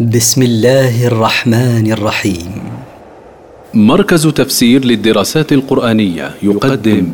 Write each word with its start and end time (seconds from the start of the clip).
بسم 0.00 0.42
الله 0.42 1.06
الرحمن 1.06 1.92
الرحيم. 1.92 2.62
مركز 3.74 4.26
تفسير 4.26 4.84
للدراسات 4.84 5.52
القرآنية 5.52 6.34
يقدم 6.42 7.12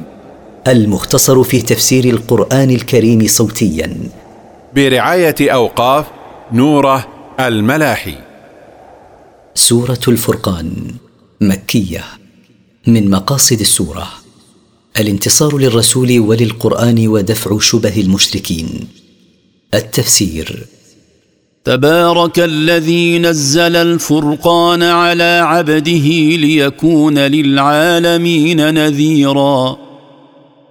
المختصر 0.68 1.42
في 1.42 1.62
تفسير 1.62 2.04
القرآن 2.04 2.70
الكريم 2.70 3.26
صوتيا. 3.26 3.96
برعاية 4.74 5.34
أوقاف 5.40 6.06
نوره 6.52 7.08
الملاحي. 7.40 8.14
سورة 9.54 10.00
الفرقان 10.08 10.72
مكية 11.40 12.04
من 12.86 13.10
مقاصد 13.10 13.60
السورة. 13.60 14.08
الانتصار 14.98 15.58
للرسول 15.58 16.18
وللقرآن 16.18 17.08
ودفع 17.08 17.58
شبه 17.58 18.00
المشركين. 18.00 18.68
التفسير 19.74 20.66
تبارك 21.68 22.38
الذي 22.38 23.18
نزل 23.18 23.76
الفرقان 23.76 24.82
على 24.82 25.42
عبده 25.44 26.08
ليكون 26.36 27.18
للعالمين 27.18 28.74
نذيرا. 28.74 29.78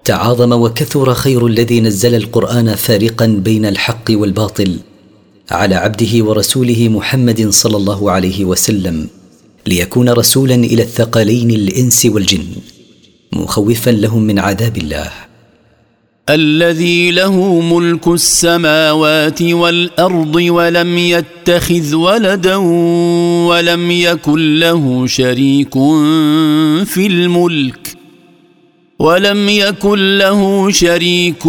تعاظم 0.06 0.52
وكثر 0.54 1.14
خير 1.14 1.48
الذي 1.48 1.82
نزل 1.82 2.16
القرآن 2.16 2.76
فارقا 2.76 3.26
بين 3.26 3.66
الحق 3.66 4.06
والباطل 4.10 4.80
على 5.52 5.76
عبده 5.76 6.26
ورسوله 6.26 6.90
محمد 6.90 7.50
صلى 7.50 7.78
الله 7.78 8.12
عليه 8.12 8.46
وسلم 8.46 9.08
ليكون 9.68 10.10
رسولا 10.10 10.56
إلى 10.56 10.82
الثقلين 10.84 11.52
الإنس 11.52 12.06
والجن 12.06 12.46
مخوفا 13.34 13.90
لهم 13.90 14.22
من 14.22 14.40
عذاب 14.40 14.78
الله. 14.78 15.27
الذي 16.30 17.12
له 17.12 17.62
ملك 17.62 18.08
السماوات 18.08 19.42
والأرض 19.42 20.36
ولم 20.36 20.98
يتخذ 20.98 21.96
ولدا 21.96 22.56
ولم 23.48 23.92
يكن 23.92 24.60
له 24.60 25.08
شريك 25.08 25.74
في 26.86 27.08
الملك 27.08 27.98
ولم 29.00 29.50
يكن 29.50 30.18
له 30.18 30.72
شريك 30.72 31.44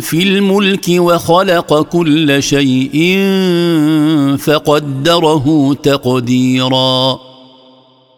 في 0.00 0.22
الملك 0.22 0.86
وخلق 0.88 1.82
كل 1.82 2.42
شيء 2.42 3.18
فقدره 4.38 5.74
تقديرا. 5.82 7.18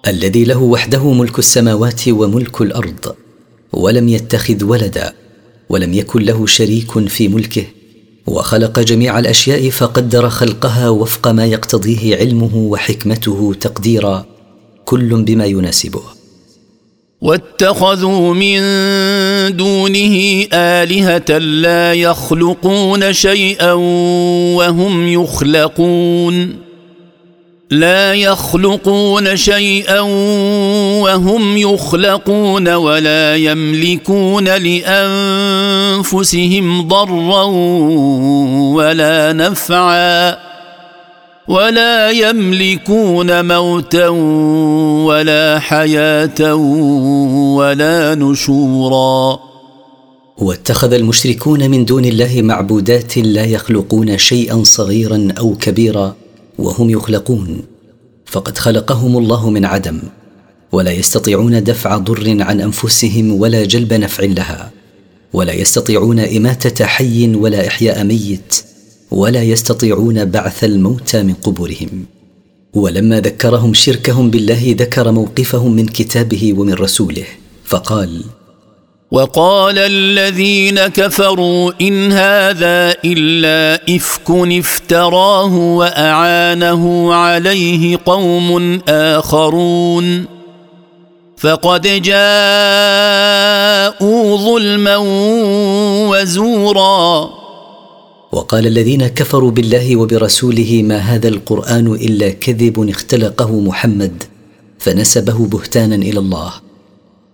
الذي 0.09 0.45
له 0.45 0.63
وحده 0.63 1.13
ملك 1.13 1.39
السماوات 1.39 2.09
وملك 2.09 2.61
الأرض 2.61 3.15
ولم 3.73 4.09
يتخذ 4.09 4.65
ولدا 4.65 5.24
ولم 5.69 5.95
يكن 5.95 6.23
له 6.23 6.47
شريك 6.47 7.09
في 7.09 7.29
ملكه 7.29 7.65
وخلق 8.27 8.81
جميع 8.81 9.19
الأشياء 9.19 9.71
فقدر 9.71 10.29
خلقها 10.29 10.89
وفق 10.89 11.29
ما 11.29 11.47
يقتضيه 11.47 12.17
علمه 12.17 12.57
وحكمته 12.57 13.55
تقديرا 13.61 14.27
كل 14.85 15.23
بما 15.23 15.47
يناسبه. 15.47 16.03
واتخذوا 17.21 18.35
من 18.35 18.61
دونه 19.57 20.47
آلهة 20.53 21.39
لا 21.39 21.93
يخلقون 21.93 23.13
شيئا 23.13 23.73
وهم 24.57 25.09
يخلقون. 25.09 26.57
لا 27.75 28.15
يخلقون 28.15 29.37
شيئا 29.37 30.01
وهم 31.01 31.57
يخلقون 31.57 32.69
ولا 32.69 33.37
يملكون 33.37 34.45
لأنفسهم 35.95 36.89
ضرا 36.89 37.45
ولا 38.75 39.33
نفعا 39.33 40.37
ولا 41.49 42.11
يملكون 42.11 43.49
موتا 43.49 44.09
ولا 45.09 45.59
حياة 45.59 46.55
ولا 47.55 48.15
نشورا. 48.15 49.39
واتخذ 50.39 50.93
المشركون 50.93 51.71
من 51.71 51.85
دون 51.85 52.05
الله 52.05 52.43
معبودات 52.43 53.19
لا 53.19 53.45
يخلقون 53.45 54.19
شيئا 54.19 54.63
صغيرا 54.65 55.29
أو 55.39 55.55
كبيرا 55.61 56.15
وهم 56.59 56.91
يخلقون. 56.91 57.63
فقد 58.27 58.59
خلقهم 58.59 59.17
الله 59.19 59.51
من 59.51 59.65
عدم 59.65 59.99
ولا 60.73 60.93
يستطيعون 60.93 61.65
دفع 61.65 61.97
ضر 61.97 62.43
عن 62.43 62.61
أنفسهم 62.61 63.33
ولا 63.33 63.65
جلب 63.65 63.93
نفع 63.93 64.25
لها 64.25 64.71
ولا 65.33 65.53
يستطيعون 65.53 66.19
إماتة 66.21 66.85
حي 66.85 67.35
ولا 67.35 67.67
إحياء 67.67 68.05
ميت 68.05 68.55
ولا 69.11 69.43
يستطيعون 69.43 70.25
بعث 70.25 70.65
الموتى 70.65 71.23
من 71.23 71.35
قبورهم. 71.35 72.05
ولما 72.75 73.21
ذكرهم 73.21 73.75
شركهم 73.75 74.31
بالله 74.31 74.75
ذكر 74.79 75.13
موقفهم 75.13 75.73
من 75.73 75.87
كتابه 75.87 76.55
ومن 76.59 76.75
رسوله 76.75 77.27
فقال 77.65 78.25
وقال 79.11 79.79
الذين 79.79 80.81
كفروا 80.81 81.73
إن 81.81 82.13
هذا 82.13 82.95
إلا 83.05 83.81
إفك 83.97 84.31
افتراه 84.31 85.55
وأعانه 85.55 87.15
عليه 87.15 87.99
قوم 88.07 88.81
آخرون. 88.89 90.27
فقد 91.37 91.83
جاءوا 91.83 92.17
ظلما 94.37 94.97
وزورا. 96.11 97.31
وقال 98.33 98.67
الذين 98.67 99.07
كفروا 99.07 99.51
بالله 99.51 99.97
وبرسوله 99.97 100.83
ما 100.85 100.99
هذا 100.99 101.29
القرآن 101.29 101.87
إلا 101.87 102.31
كذب 102.31 102.89
اختلقه 102.91 103.61
محمد 103.61 104.23
فنسبه 104.79 105.47
بهتانا 105.47 105.95
إلى 105.95 106.19
الله. 106.19 106.64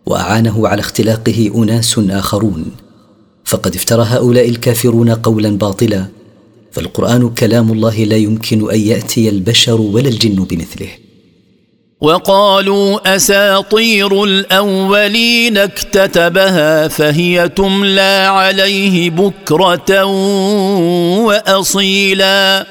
وأعانه 0.06 0.68
على 0.68 0.80
اختلاقه 0.80 1.50
أناس 1.54 2.00
آخرون. 2.10 2.64
فقد 3.44 3.74
افترى 3.74 4.02
هؤلاء 4.02 4.48
الكافرون 4.48 5.10
قولا 5.10 5.58
باطلا 5.58 6.06
فالقرآن 6.72 7.28
كلام 7.28 7.72
الله 7.72 8.04
لا 8.04 8.16
يمكن 8.16 8.70
أن 8.70 8.80
يأتي 8.80 9.28
البشر 9.28 9.80
ولا 9.80 10.08
الجن 10.08 10.44
بمثله. 10.44 10.88
وقالوا 12.00 13.16
أساطير 13.16 14.24
الأولين 14.24 15.58
اكتتبها 15.58 16.88
فهي 16.88 17.48
تملى 17.48 18.26
عليه 18.30 19.10
بكرة 19.10 20.04
واصيلا. 21.24 22.66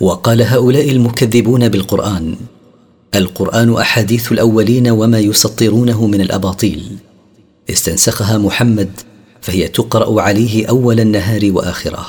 وقال 0.00 0.42
هؤلاء 0.42 0.90
المكذبون 0.90 1.68
بالقرآن 1.68 2.36
القرآن 3.14 3.74
أحاديث 3.76 4.32
الأولين 4.32 4.88
وما 4.88 5.18
يسطرونه 5.18 6.06
من 6.06 6.20
الأباطيل. 6.20 6.82
استنسخها 7.70 8.38
محمد 8.38 8.90
فهي 9.40 9.68
تقرأ 9.68 10.22
عليه 10.22 10.66
أول 10.66 11.00
النهار 11.00 11.40
وآخره. 11.52 12.06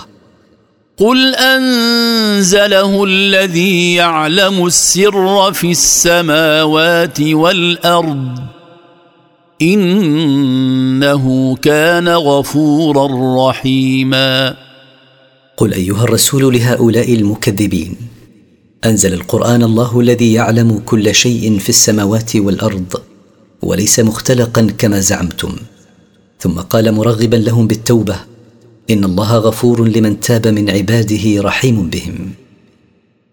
قل 0.97 1.36
انزله 1.36 3.03
الذي 3.03 3.96
يعلم 3.96 4.66
السر 4.66 5.53
في 5.53 5.72
السماوات 5.72 7.22
والارض 7.22 8.40
انه 9.62 11.56
كان 11.56 12.09
غفورا 12.09 13.08
رحيما. 13.50 14.56
قل 15.58 15.74
ايها 15.74 16.03
الرسول 16.03 16.53
لهؤلاء 16.53 17.14
المكذبين 17.14 18.12
أنزل 18.85 19.13
القرآن 19.13 19.63
الله 19.63 19.99
الذي 19.99 20.33
يعلم 20.33 20.81
كل 20.85 21.16
شيء 21.16 21.59
في 21.59 21.69
السماوات 21.69 22.35
والأرض 22.35 22.94
وليس 23.61 23.99
مختلقا 23.99 24.67
كما 24.77 24.99
زعمتم. 24.99 25.55
ثم 26.39 26.51
قال 26.51 26.91
مرغبا 26.91 27.35
لهم 27.35 27.67
بالتوبة 27.67 28.16
إن 28.89 29.03
الله 29.03 29.38
غفور 29.38 29.88
لمن 29.88 30.19
تاب 30.19 30.47
من 30.47 30.69
عباده 30.69 31.41
رحيم 31.41 31.89
بهم. 31.89 32.31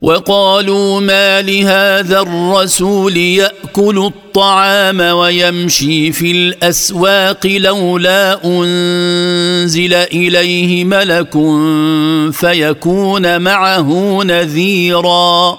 وقالوا 0.02 1.00
ما 1.00 1.42
لهذا 1.42 2.20
الرسول 2.20 3.16
يأكل 3.16 3.98
الطعام 3.98 5.00
ويمشي 5.00 6.12
في 6.12 6.30
الأسواق 6.30 7.46
لولا 7.46 8.44
أنزل 8.44 9.94
إليه 9.94 10.84
ملك 10.84 11.32
فيكون 12.32 13.40
معه 13.40 14.20
نذيرا. 14.24 15.58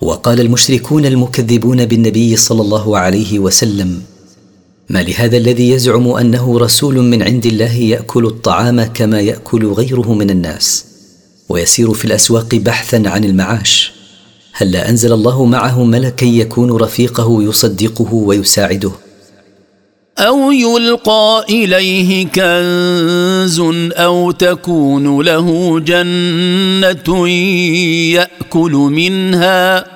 وقال 0.00 0.40
المشركون 0.40 1.06
المكذبون 1.06 1.84
بالنبي 1.84 2.36
صلى 2.36 2.62
الله 2.62 2.98
عليه 2.98 3.38
وسلم 3.38 4.02
ما 4.88 5.02
لهذا 5.02 5.36
الذي 5.36 5.70
يزعم 5.70 6.08
أنه 6.08 6.58
رسول 6.58 6.94
من 6.94 7.22
عند 7.22 7.46
الله 7.46 7.74
يأكل 7.74 8.26
الطعام 8.26 8.82
كما 8.84 9.20
يأكل 9.20 9.66
غيره 9.66 10.14
من 10.14 10.30
الناس؟ 10.30 10.93
ويسير 11.48 11.92
في 11.92 12.04
الأسواق 12.04 12.54
بحثا 12.54 13.02
عن 13.06 13.24
المعاش. 13.24 13.92
هلا 14.52 14.88
أنزل 14.88 15.12
الله 15.12 15.44
معه 15.44 15.84
ملكا 15.84 16.24
يكون 16.24 16.70
رفيقه 16.70 17.42
يصدقه 17.42 18.14
ويساعده. 18.14 18.90
أو 20.18 20.52
يلقى 20.52 21.44
إليه 21.48 22.26
كنز 22.26 23.60
أو 23.92 24.30
تكون 24.30 25.22
له 25.22 25.80
جنة 25.80 27.28
يأكل 28.14 28.72
منها. 28.72 29.86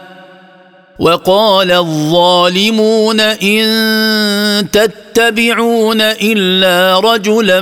وقال 0.99 1.73
الظالمون 1.73 3.21
إن 3.21 4.67
تتبعون 4.73 6.01
إلا 6.01 7.01
رجلا 7.01 7.61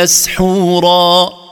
مسحورا. 0.00 1.43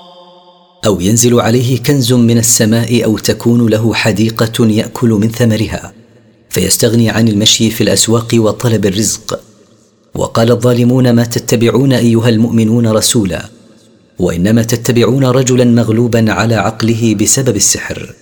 أو 0.87 1.01
ينزل 1.01 1.41
عليه 1.41 1.83
كنز 1.83 2.13
من 2.13 2.39
السماء 2.39 3.05
أو 3.05 3.19
تكون 3.19 3.69
له 3.69 3.95
حديقة 3.95 4.67
يأكل 4.67 5.09
من 5.09 5.31
ثمرها 5.31 5.93
فيستغني 6.51 7.11
عن 7.11 7.29
المشي 7.29 7.71
في 7.71 7.81
الأسواق 7.81 8.29
وطلب 8.35 8.87
الرزق. 8.87 9.41
وقال 10.15 10.51
الظالمون 10.51 11.11
ما 11.11 11.25
تتبعون 11.25 11.93
أيها 11.93 12.29
المؤمنون 12.29 12.87
رسولا 12.87 13.45
وإنما 14.19 14.63
تتبعون 14.63 15.25
رجلا 15.25 15.65
مغلوبا 15.65 16.33
على 16.33 16.55
عقله 16.55 17.17
بسبب 17.21 17.57
السحر. 17.57 18.15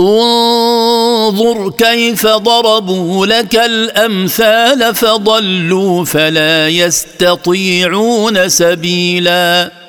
انظر 0.00 1.70
كيف 1.70 2.26
ضربوا 2.26 3.26
لك 3.26 3.56
الأمثال 3.56 4.94
فضلوا 4.94 6.04
فلا 6.04 6.68
يستطيعون 6.68 8.48
سبيلا. 8.48 9.79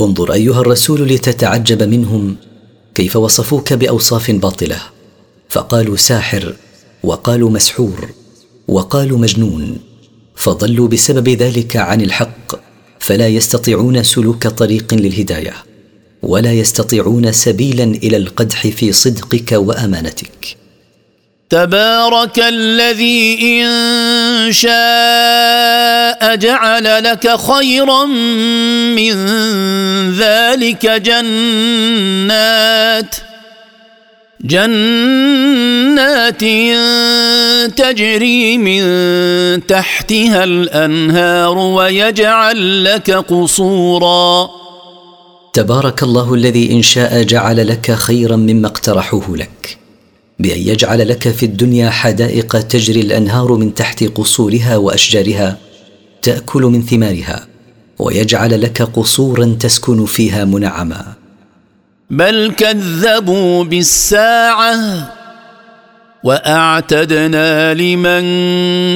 انظر 0.00 0.32
أيها 0.32 0.60
الرسول 0.60 1.08
لتتعجب 1.08 1.82
منهم 1.82 2.36
كيف 2.94 3.16
وصفوك 3.16 3.72
بأوصاف 3.72 4.30
باطلة. 4.30 4.78
فقالوا 5.48 5.96
ساحر 5.96 6.54
وقالوا 7.02 7.50
مسحور 7.50 8.08
وقالوا 8.68 9.18
مجنون. 9.18 9.78
فضلوا 10.36 10.88
بسبب 10.88 11.28
ذلك 11.28 11.76
عن 11.76 12.00
الحق 12.00 12.54
فلا 12.98 13.28
يستطيعون 13.28 14.02
سلوك 14.02 14.46
طريق 14.46 14.94
للهداية 14.94 15.54
ولا 16.22 16.52
يستطيعون 16.52 17.32
سبيلا 17.32 17.84
إلى 17.84 18.16
القدح 18.16 18.66
في 18.66 18.92
صدقك 18.92 19.52
وأمانتك. 19.52 20.56
تبارك 21.54 22.38
الذي 22.38 23.38
إن 23.42 24.52
شاء 24.52 26.36
جعل 26.36 27.04
لك 27.04 27.40
خيرا 27.40 28.04
من 28.94 29.14
ذلك 30.12 30.86
جنات 30.86 33.16
جنات 34.40 36.40
تجري 37.78 38.58
من 38.58 38.82
تحتها 39.66 40.44
الأنهار 40.44 41.58
ويجعل 41.58 42.84
لك 42.84 43.10
قصورا. 43.10 44.50
تبارك 45.52 46.02
الله 46.02 46.34
الذي 46.34 46.72
إن 46.72 46.82
شاء 46.82 47.22
جعل 47.22 47.68
لك 47.68 47.90
خيرا 47.90 48.36
مما 48.36 48.66
اقترحوه 48.66 49.36
لك. 49.36 49.83
بان 50.44 50.58
يجعل 50.58 51.08
لك 51.08 51.28
في 51.28 51.46
الدنيا 51.46 51.90
حدائق 51.90 52.60
تجري 52.60 53.00
الأنهار 53.00 53.52
من 53.52 53.74
تحت 53.74 54.04
قصورها 54.04 54.76
وأشجارها 54.76 55.58
تأكل 56.22 56.62
من 56.62 56.82
ثمارها 56.82 57.46
ويجعل 57.98 58.62
لك 58.62 58.82
قصورا 58.82 59.56
تسكن 59.60 60.04
فيها 60.04 60.44
منعما. 60.44 61.04
بل 62.10 62.52
كذبوا 62.56 63.64
بالساعة 63.64 64.76
وأعتدنا 66.24 67.74
لمن 67.74 68.24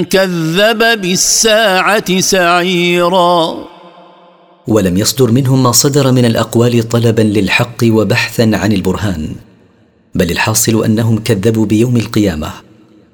كذب 0.05 1.01
بالساعة 1.01 2.21
سعيرا. 2.21 3.65
ولم 4.67 4.97
يصدر 4.97 5.31
منهم 5.31 5.63
ما 5.63 5.73
صدر 5.73 6.13
من 6.13 6.25
الأقوال 6.25 6.89
طلبا 6.89 7.23
للحق 7.23 7.85
وبحثا 7.85 8.51
عن 8.55 8.73
البرهان. 8.73 9.48
بل 10.19 10.31
الحاصل 10.31 10.85
أنهم 10.85 11.19
كذبوا 11.19 11.67
بيوم 11.67 11.97
القيامة 11.97 12.51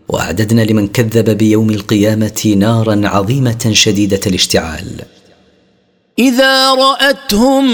وأعددنا 0.09 0.63
لمن 0.63 0.89
كذب 0.89 1.31
بيوم 1.31 1.71
القيامة 1.71 2.55
نارا 2.57 3.01
عظيمة 3.05 3.71
شديدة 3.73 4.21
الاشتعال. 4.27 4.87
إذا 6.19 6.75
رأتهم 6.75 7.65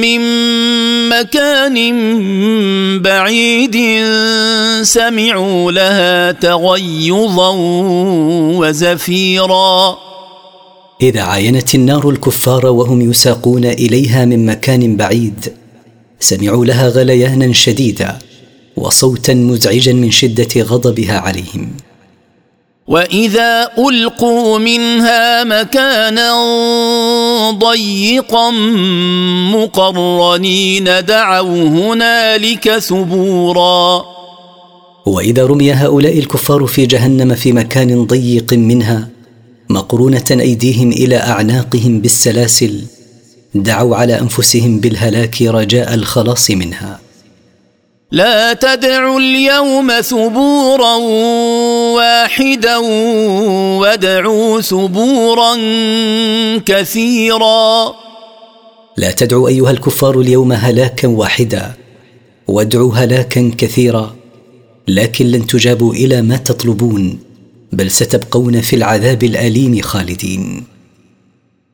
من 0.00 0.20
مكان 1.08 1.76
بعيد 3.02 3.76
سمعوا 4.82 5.72
لها 5.72 6.32
تغيظا 6.32 7.52
وزفيرا. 8.58 9.98
إذا 11.02 11.20
عاينت 11.20 11.74
النار 11.74 12.10
الكفار 12.10 12.66
وهم 12.66 13.10
يساقون 13.10 13.64
إليها 13.64 14.24
من 14.24 14.46
مكان 14.46 14.96
بعيد 14.96 15.52
سمعوا 16.20 16.64
لها 16.64 16.88
غليانا 16.88 17.52
شديدا. 17.52 18.18
وصوتا 18.76 19.34
مزعجا 19.34 19.92
من 19.92 20.10
شدة 20.10 20.62
غضبها 20.62 21.18
عليهم. 21.18 21.68
وإذا 22.86 23.70
ألقوا 23.78 24.58
منها 24.58 25.44
مكانا 25.44 26.30
ضيقا 27.50 28.50
مقرنين 29.54 30.84
دعوا 30.84 31.68
هنالك 31.68 32.78
ثبورا. 32.78 34.04
وإذا 35.06 35.46
رمي 35.46 35.72
هؤلاء 35.72 36.18
الكفار 36.18 36.66
في 36.66 36.86
جهنم 36.86 37.34
في 37.34 37.52
مكان 37.52 38.06
ضيق 38.06 38.52
منها 38.52 39.08
مقرونة 39.68 40.24
أيديهم 40.30 40.90
إلى 40.90 41.16
أعناقهم 41.16 42.00
بالسلاسل 42.00 42.82
دعوا 43.54 43.96
على 43.96 44.20
أنفسهم 44.20 44.80
بالهلاك 44.80 45.42
رجاء 45.42 45.94
الخلاص 45.94 46.50
منها. 46.50 47.05
لا 48.10 48.52
تدعوا 48.52 49.20
اليوم 49.20 50.00
ثبورا 50.00 50.94
واحدا 51.96 52.76
وادعوا 53.80 54.60
ثبورا 54.60 55.56
كثيرا. 56.66 57.94
لا 58.96 59.10
تدعوا 59.10 59.48
أيها 59.48 59.70
الكفار 59.70 60.20
اليوم 60.20 60.52
هلاكا 60.52 61.08
واحدا 61.08 61.72
وادعوا 62.48 62.94
هلاكا 62.94 63.50
كثيرا 63.58 64.16
لكن 64.88 65.26
لن 65.26 65.46
تجابوا 65.46 65.94
إلى 65.94 66.22
ما 66.22 66.36
تطلبون 66.36 67.18
بل 67.72 67.90
ستبقون 67.90 68.60
في 68.60 68.76
العذاب 68.76 69.24
الأليم 69.24 69.80
خالدين. 69.80 70.75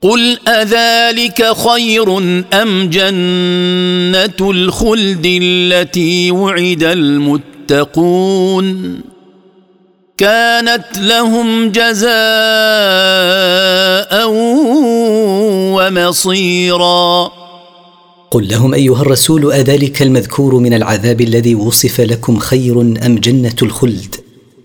قل 0.02 0.38
اذلك 0.48 1.56
خير 1.56 2.18
ام 2.52 2.88
جنه 2.90 4.50
الخلد 4.50 5.26
التي 5.42 6.30
وعد 6.30 6.82
المتقون 6.82 8.32
كانت 10.16 10.84
لهم 10.98 11.68
جزاء 11.68 12.12
ومصيرا 15.78 17.32
قل 18.30 18.48
لهم 18.48 18.74
ايها 18.74 19.02
الرسول 19.02 19.52
اذلك 19.52 20.02
المذكور 20.02 20.54
من 20.54 20.74
العذاب 20.74 21.20
الذي 21.20 21.54
وصف 21.54 22.00
لكم 22.00 22.38
خير 22.38 22.80
ام 22.80 23.18
جنه 23.18 23.56
الخلد 23.62 24.14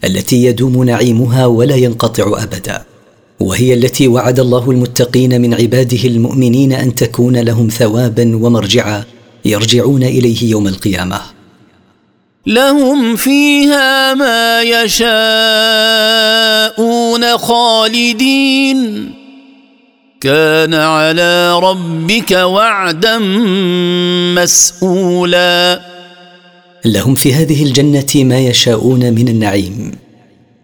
التي 0.04 0.44
يدوم 0.46 0.84
نعيمها 0.84 1.46
ولا 1.46 1.76
ينقطع 1.76 2.44
ابدا 2.44 2.97
وهي 3.40 3.74
التي 3.74 4.08
وعد 4.08 4.40
الله 4.40 4.72
المتقين 4.72 5.42
من 5.42 5.54
عباده 5.54 6.08
المؤمنين 6.08 6.74
أن 6.74 6.96
تكون 6.96 7.38
لهم 7.38 7.68
ثوابا 7.68 8.36
ومرجعا 8.36 9.04
يرجعون 9.46 10.04
إليه 10.04 10.52
يوم 10.52 10.68
القيامة. 10.68 11.22
لهم 12.46 13.16
فيها 13.16 14.14
ما 14.14 14.62
يشاءون 14.62 14.98
خالدين. 17.38 19.12
كان 20.22 20.74
على 20.74 21.60
ربك 21.60 22.32
وعدا 22.32 23.20
مسؤولا. 24.36 25.82
لهم 26.86 27.16
في 27.16 27.34
هذه 27.34 27.64
الجنة 27.64 28.08
ما 28.16 28.40
يشاءون 28.40 29.14
من 29.14 29.28
النعيم. 29.28 30.07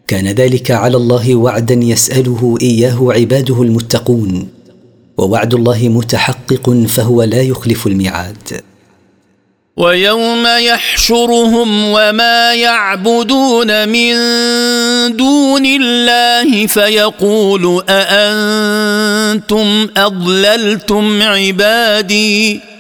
كان 0.08 0.28
ذلك 0.28 0.72
على 0.72 0.98
الله 0.98 1.36
وعدا 1.36 1.74
يسأله 1.74 2.58
إياه 2.62 3.08
عباده 3.14 3.62
المتقون 3.62 4.48
ووعد 5.18 5.54
الله 5.54 5.90
متحقق 5.90 6.86
فهو 6.88 7.24
لا 7.24 7.42
يخلف 7.42 7.88
الميعاد. 7.88 8.62
ويوم 9.78 10.48
يحشرهم 10.48 11.84
وما 11.86 12.54
يعبدون 12.54 13.90
من 13.90 14.14
دون 15.18 15.66
الله 15.66 16.68
فيقول 16.68 17.84
أأنتم 17.90 19.88
أضللتم 19.98 21.22
عبادي؟ 21.22 22.73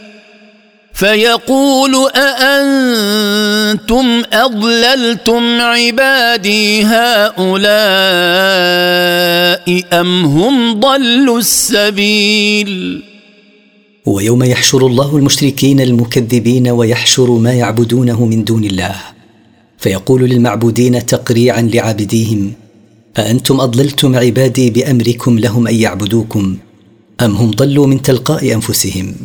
فيقول 0.93 2.09
أأنتم 2.15 4.05
أضللتم 4.33 5.43
عبادي 5.61 6.83
هؤلاء 6.83 7.63
أم 9.99 10.25
هم 10.25 10.79
ضلوا 10.79 11.39
السبيل؟ 11.39 13.03
ويوم 14.05 14.43
يحشر 14.43 14.87
الله 14.87 15.17
المشركين 15.17 15.81
المكذبين 15.81 16.67
ويحشر 16.67 17.31
ما 17.31 17.53
يعبدونه 17.53 18.25
من 18.25 18.43
دون 18.43 18.63
الله 18.63 18.95
فيقول 19.77 20.21
للمعبودين 20.21 21.05
تقريعا 21.05 21.61
لعابديهم 21.61 22.53
أأنتم 23.17 23.61
أضللتم 23.61 24.15
عبادي 24.15 24.69
بأمركم 24.69 25.39
لهم 25.39 25.67
أن 25.67 25.75
يعبدوكم 25.75 26.57
أم 27.21 27.35
هم 27.35 27.51
ضلوا 27.51 27.87
من 27.87 28.01
تلقاء 28.01 28.53
أنفسهم؟ 28.53 29.15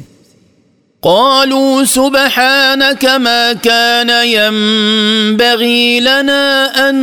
قالوا 1.02 1.84
سبحانك 1.84 3.04
ما 3.04 3.52
كان 3.52 4.10
ينبغي 4.10 6.00
لنا 6.00 6.66
أن 6.88 6.98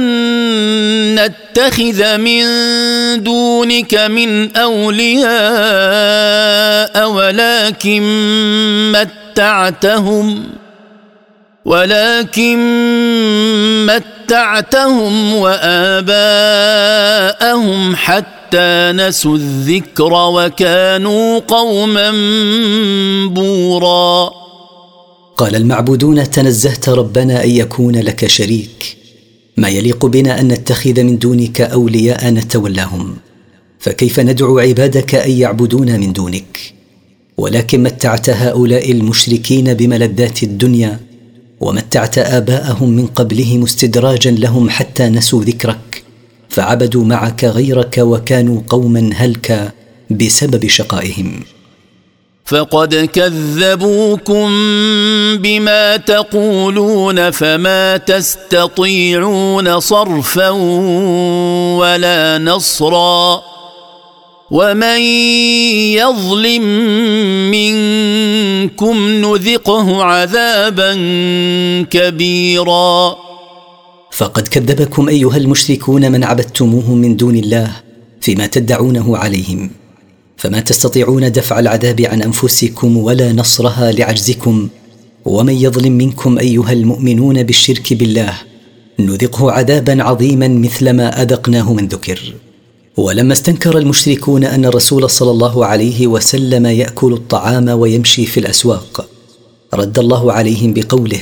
نتخذ 1.15 2.17
من 2.17 2.43
دونك 3.23 3.95
من 3.95 4.57
أولياء 4.57 5.31
ولكن 7.09 8.01
متعتهم 8.91 10.43
ولكن 11.65 12.57
متعتهم 13.85 15.35
وآباءهم 15.35 16.35
حتى 17.95 18.44
نسوا 18.91 19.35
الذكر 19.35 20.13
وكانوا 20.13 21.39
قوما 21.39 22.11
بورا. 23.27 24.31
قال 25.37 25.55
المعبودون 25.55 26.31
تنزهت 26.31 26.89
ربنا 26.89 27.43
أن 27.43 27.49
يكون 27.49 27.95
لك 27.95 28.27
شريك. 28.27 28.97
ما 29.57 29.69
يليق 29.69 30.05
بنا 30.05 30.39
أن 30.39 30.47
نتخذ 30.47 31.03
من 31.03 31.17
دونك 31.17 31.61
أولياء 31.61 32.29
نتولاهم. 32.29 33.15
فكيف 33.79 34.19
ندعو 34.19 34.59
عبادك 34.59 35.15
أن 35.15 35.31
يعبدونا 35.31 35.97
من 35.97 36.13
دونك؟ 36.13 36.59
ولكن 37.37 37.83
متعت 37.83 38.29
هؤلاء 38.29 38.91
المشركين 38.91 39.73
بملذات 39.73 40.43
الدنيا 40.43 40.99
ومتعت 41.59 42.17
آباءهم 42.17 42.89
من 42.89 43.07
قبلهم 43.07 43.63
استدراجا 43.63 44.31
لهم 44.31 44.69
حتى 44.69 45.09
نسوا 45.09 45.43
ذكرك. 45.43 46.04
فعبدوا 46.55 47.05
معك 47.05 47.43
غيرك 47.43 47.97
وكانوا 47.97 48.61
قوما 48.69 49.09
هلكى 49.13 49.71
بسبب 50.09 50.67
شقائهم. 50.67 51.43
فقد 52.45 52.95
كذبوكم 52.95 54.47
بما 55.37 55.97
تقولون 55.97 57.31
فما 57.31 57.97
تستطيعون 57.97 59.79
صرفا 59.79 60.49
ولا 61.79 62.37
نصرا 62.37 63.41
ومن 64.51 64.99
يظلم 65.99 66.63
منكم 67.51 69.09
نذقه 69.09 70.03
عذابا 70.03 70.93
كبيرا 71.91 73.24
فقد 74.15 74.47
كذبكم 74.47 75.09
أيها 75.09 75.37
المشركون 75.37 76.11
من 76.11 76.23
عبدتموهم 76.23 76.97
من 76.97 77.15
دون 77.15 77.35
الله 77.35 77.71
فيما 78.21 78.47
تدعونه 78.47 79.17
عليهم. 79.17 79.69
فما 80.37 80.59
تستطيعون 80.59 81.31
دفع 81.31 81.59
العذاب 81.59 82.01
عن 82.01 82.21
أنفسكم 82.21 82.97
ولا 82.97 83.33
نصرها 83.33 83.91
لعجزكم. 83.91 84.67
ومن 85.25 85.53
يظلم 85.53 85.91
منكم 85.91 86.39
أيها 86.39 86.71
المؤمنون 86.71 87.43
بالشرك 87.43 87.93
بالله 87.93 88.33
نذقه 88.99 89.51
عذابا 89.51 90.03
عظيما 90.03 90.47
مثل 90.47 90.89
ما 90.89 91.21
أذقناه 91.21 91.73
من 91.73 91.87
ذكر. 91.87 92.33
ولما 92.97 93.33
استنكر 93.33 93.77
المشركون 93.77 94.43
أن 94.43 94.65
الرسول 94.65 95.09
صلى 95.09 95.31
الله 95.31 95.65
عليه 95.65 96.07
وسلم 96.07 96.65
يأكل 96.65 97.13
الطعام 97.13 97.69
ويمشي 97.69 98.25
في 98.25 98.39
الأسواق 98.39 99.09
رد 99.73 99.99
الله 99.99 100.33
عليهم 100.33 100.73
بقوله 100.73 101.21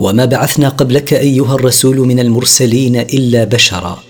وما 0.00 0.24
بعثنا 0.24 0.68
قبلك 0.68 1.14
أيها 1.14 1.54
الرسول 1.54 1.96
من 1.96 2.20
المرسلين 2.20 2.96
إلا 2.96 3.44
بشرا. 3.44 4.02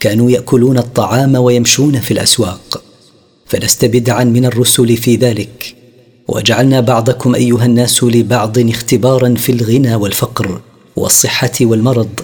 كانوا 0.00 0.30
يأكلون 0.30 0.78
الطعام 0.78 1.34
ويمشون 1.34 2.00
في 2.00 2.10
الأسواق. 2.10 2.82
فلست 3.46 3.84
بدعا 3.84 4.24
من 4.24 4.44
الرسل 4.44 4.96
في 4.96 5.16
ذلك. 5.16 5.74
وجعلنا 6.28 6.80
بعضكم 6.80 7.34
أيها 7.34 7.66
الناس 7.66 8.04
لبعض 8.04 8.58
اختبارا 8.58 9.34
في 9.34 9.52
الغنى 9.52 9.94
والفقر 9.94 10.60
والصحة 10.96 11.52
والمرض 11.60 12.20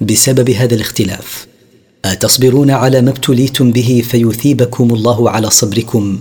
بسبب 0.00 0.50
هذا 0.50 0.74
الاختلاف. 0.74 1.46
أتصبرون 2.04 2.70
على 2.70 3.00
ما 3.00 3.10
ابتليتم 3.10 3.72
به 3.72 4.02
فيثيبكم 4.10 4.94
الله 4.94 5.30
على 5.30 5.50
صبركم. 5.50 6.18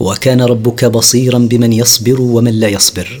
وكان 0.00 0.40
ربك 0.40 0.84
بصيرا 0.84 1.38
بمن 1.38 1.72
يصبر 1.72 2.20
ومن 2.20 2.52
لا 2.52 2.68
يصبر. 2.68 3.20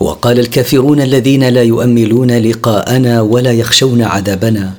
وقال 0.00 0.38
الكافرون 0.38 1.00
الذين 1.00 1.48
لا 1.48 1.62
يؤملون 1.62 2.30
لقاءنا 2.30 3.20
ولا 3.20 3.52
يخشون 3.52 4.02
عذابنا 4.02 4.74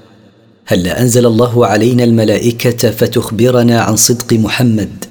هل 0.65 0.87
أنزل 0.87 1.25
الله 1.25 1.65
علينا 1.65 2.03
الملائكة 2.03 2.91
فتخبرنا 2.91 3.81
عن 3.81 3.95
صدق 3.95 4.33
محمد 4.33 5.05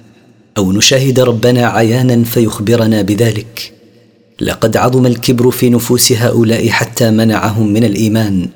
أو 0.58 0.72
نشاهد 0.72 1.20
ربنا 1.20 1.66
عيانا 1.66 2.24
فيخبرنا 2.24 3.02
بذلك؟ 3.02 3.72
لقد 4.40 4.76
عظم 4.76 5.06
الكبر 5.06 5.50
في 5.50 5.70
نفوس 5.70 6.12
هؤلاء 6.12 6.68
حتى 6.68 7.10
منعهم 7.10 7.72
من 7.72 7.84
الإيمان 7.84 8.48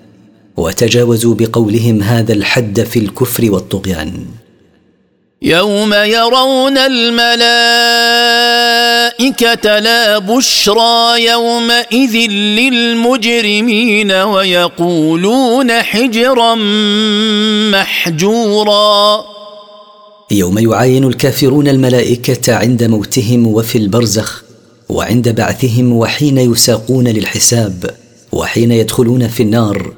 وتجاوزوا 0.57 1.35
بقولهم 1.35 2.03
هذا 2.03 2.33
الحد 2.33 2.81
في 2.81 2.99
الكفر 2.99 3.53
والطغيان. 3.53 4.13
يوم 5.45 5.95
يرون 5.95 6.79
الملائكه 6.79 7.39
لا 9.79 10.19
بشرى 10.19 11.25
يومئذ 11.25 12.17
للمجرمين 12.31 14.13
ويقولون 14.13 15.73
حجرا 15.73 16.55
محجورا. 17.73 19.25
يوم 20.31 20.59
يعاين 20.59 21.05
الكافرون 21.05 21.69
الملائكه 21.69 22.55
عند 22.55 22.85
موتهم 22.85 23.47
وفي 23.47 23.79
البرزخ 23.79 24.43
وعند 24.89 25.29
بعثهم 25.29 25.93
وحين 25.93 26.39
يساقون 26.39 27.09
للحساب 27.09 27.91
وحين 28.33 28.73
يدخلون 28.73 29.29
في 29.29 29.43
النار 29.43 29.93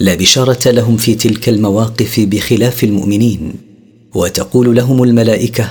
لا 0.00 0.14
بشاره 0.14 0.70
لهم 0.70 0.96
في 0.96 1.14
تلك 1.14 1.48
المواقف 1.48 2.20
بخلاف 2.20 2.84
المؤمنين. 2.84 3.65
وتقول 4.14 4.76
لهم 4.76 5.02
الملائكة 5.02 5.70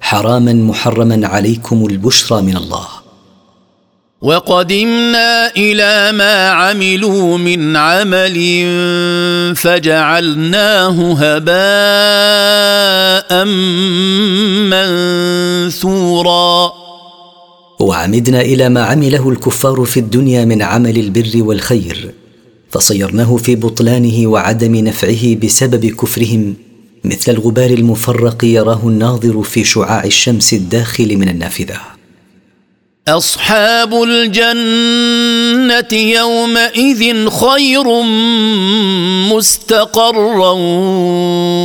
حراما 0.00 0.52
محرما 0.52 1.26
عليكم 1.26 1.86
البشرى 1.86 2.42
من 2.42 2.56
الله. 2.56 2.86
وقدمنا 4.22 5.50
إلى 5.56 6.12
ما 6.12 6.48
عملوا 6.48 7.38
من 7.38 7.76
عمل 7.76 8.36
فجعلناه 9.56 11.12
هباء 11.12 11.44
منثورا. 15.66 16.72
وعمدنا 17.80 18.40
إلى 18.40 18.68
ما 18.68 18.82
عمله 18.82 19.28
الكفار 19.28 19.84
في 19.84 20.00
الدنيا 20.00 20.44
من 20.44 20.62
عمل 20.62 20.98
البر 20.98 21.30
والخير 21.34 22.14
فصيرناه 22.70 23.36
في 23.36 23.56
بطلانه 23.56 24.26
وعدم 24.26 24.74
نفعه 24.74 25.34
بسبب 25.34 25.86
كفرهم 25.86 26.54
مثل 27.04 27.32
الغبار 27.32 27.70
المفرق 27.70 28.44
يراه 28.44 28.80
الناظر 28.84 29.42
في 29.42 29.64
شعاع 29.64 30.04
الشمس 30.04 30.52
الداخل 30.52 31.16
من 31.16 31.28
النافذة. 31.28 31.80
أصحاب 33.08 33.94
الجنة 34.02 35.98
يومئذ 35.98 37.28
خير 37.28 38.02
مستقرا 39.34 40.52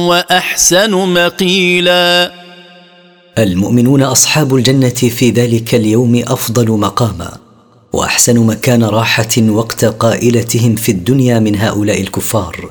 وأحسن 0.08 0.92
مقيلا. 0.92 2.32
المؤمنون 3.38 4.04
أصحاب 4.04 4.56
الجنة 4.56 4.90
في 4.90 5.32
ذلك 5.32 5.76
اليوم 5.76 6.24
أفضل 6.28 6.72
مقاما 6.72 7.38
وأحسن 7.94 8.40
مكان 8.40 8.84
راحة 8.84 9.42
وقت 9.50 9.86
قائلتهم 9.86 10.76
في 10.76 10.92
الدنيا 10.92 11.40
من 11.40 11.56
هؤلاء 11.56 12.02
الكفار. 12.02 12.70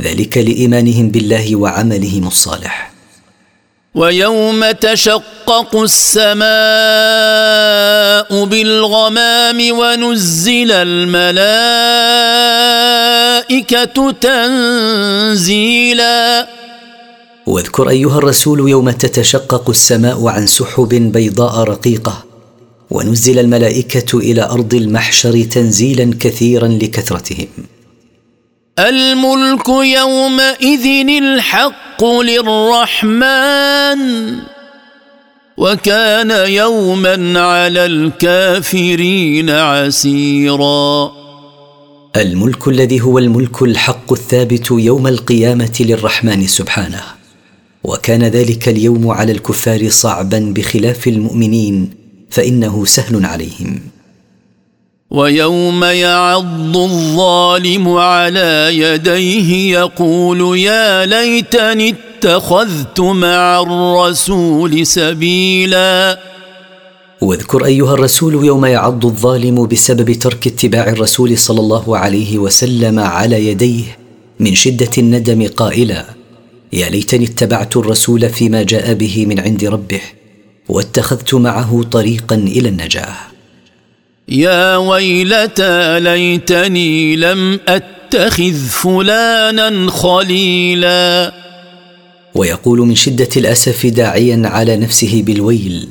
ذلك 0.00 0.38
لإيمانهم 0.38 1.08
بالله 1.08 1.56
وعملهم 1.56 2.26
الصالح. 2.26 2.92
ويوم 3.94 4.70
تشقق 4.70 5.76
السماء 5.76 6.44
بالغمام 8.44 9.78
ونزل 9.78 10.72
الملائكة 10.72 11.30
تنزيلا. 15.30 16.48
واذكر 17.46 17.88
أيها 17.88 18.18
الرسول 18.18 18.68
يوم 18.68 18.90
تتشقق 18.90 19.70
السماء 19.70 20.26
عن 20.28 20.46
سحب 20.46 20.88
بيضاء 20.88 21.62
رقيقة 21.62 22.24
ونزل 22.90 23.38
الملائكة 23.38 24.18
إلى 24.18 24.42
أرض 24.42 24.74
المحشر 24.74 25.42
تنزيلا 25.42 26.10
كثيرا 26.20 26.68
لكثرتهم. 26.68 27.48
الملك 28.78 29.68
يومئذ 29.68 31.08
الحق 31.22 32.04
للرحمن 32.04 34.00
وكان 35.56 36.30
يوما 36.48 37.40
على 37.40 37.86
الكافرين 37.86 39.50
عسيرا. 39.50 41.12
الملك 42.16 42.68
الذي 42.68 43.00
هو 43.00 43.18
الملك 43.18 43.62
الحق 43.62 44.12
الثابت 44.12 44.70
يوم 44.70 45.06
القيامة 45.06 45.76
للرحمن 45.80 46.46
سبحانه 46.46 47.02
وكان 47.84 48.22
ذلك 48.24 48.68
اليوم 48.68 49.08
على 49.08 49.32
الكفار 49.32 49.88
صعبا 49.88 50.52
بخلاف 50.56 51.08
المؤمنين 51.08 51.90
فإنه 52.30 52.84
سهل 52.84 53.24
عليهم. 53.26 53.80
ويوم 55.10 55.84
يعض 55.84 56.76
الظالم 56.76 57.88
على 57.88 58.68
يديه 58.72 59.78
يقول 59.78 60.58
يا 60.58 61.06
ليتني 61.06 61.94
اتخذت 61.94 63.00
مع 63.00 63.60
الرسول 63.60 64.86
سبيلا. 64.86 66.18
واذكر 67.20 67.64
أيها 67.64 67.94
الرسول 67.94 68.44
يوم 68.44 68.64
يعض 68.64 69.06
الظالم 69.06 69.66
بسبب 69.66 70.12
ترك 70.12 70.46
اتباع 70.46 70.88
الرسول 70.88 71.38
صلى 71.38 71.60
الله 71.60 71.98
عليه 71.98 72.38
وسلم 72.38 72.98
على 72.98 73.46
يديه 73.46 73.98
من 74.40 74.54
شدة 74.54 74.90
الندم 74.98 75.46
قائلا 75.46 76.04
يا 76.72 76.88
ليتني 76.88 77.24
اتبعت 77.24 77.76
الرسول 77.76 78.28
فيما 78.28 78.62
جاء 78.62 78.94
به 78.94 79.26
من 79.26 79.40
عند 79.40 79.64
ربه 79.64 80.00
واتخذت 80.68 81.34
معه 81.34 81.82
طريقا 81.90 82.34
إلى 82.36 82.68
النجاة. 82.68 83.37
يا 84.28 84.76
ويلتى 84.76 86.00
ليتني 86.00 87.16
لم 87.16 87.60
أتخذ 87.68 88.66
فلانا 88.68 89.90
خليلا. 89.90 91.32
ويقول 92.34 92.78
من 92.78 92.94
شدة 92.94 93.28
الأسف 93.36 93.86
داعيا 93.86 94.42
على 94.44 94.76
نفسه 94.76 95.22
بالويل 95.26 95.88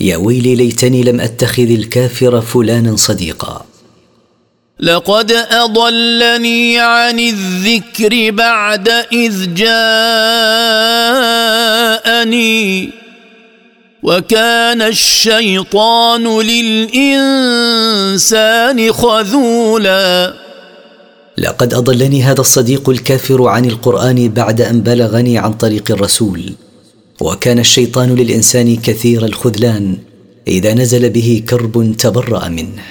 يا 0.00 0.16
ويلي 0.16 0.54
ليتني 0.54 1.02
لم 1.02 1.20
أتخذ 1.20 1.70
الكافر 1.70 2.40
فلانا 2.40 2.96
صديقا. 2.96 3.66
لقد 4.80 5.32
أضلني 5.32 6.78
عن 6.78 7.20
الذكر 7.20 8.30
بعد 8.30 8.88
إذ 9.12 9.54
جاءني. 9.54 9.82
وكان 14.02 14.82
الشيطان 14.82 16.40
للإنسان 16.40 17.32
خذولا. 18.92 20.34
لقد 21.38 21.74
أضلني 21.74 22.22
هذا 22.22 22.40
الصديق 22.40 22.90
الكافر 22.90 23.46
عن 23.46 23.64
القرآن 23.64 24.28
بعد 24.28 24.60
أن 24.60 24.80
بلغني 24.80 25.38
عن 25.38 25.52
طريق 25.52 25.90
الرسول. 25.90 26.52
وكان 27.20 27.58
الشيطان 27.58 28.14
للإنسان 28.14 28.76
كثير 28.76 29.24
الخذلان. 29.24 29.98
إذا 30.48 30.74
نزل 30.74 31.10
به 31.10 31.42
كرب 31.48 31.94
تبرأ 31.98 32.48
منه. 32.48 32.82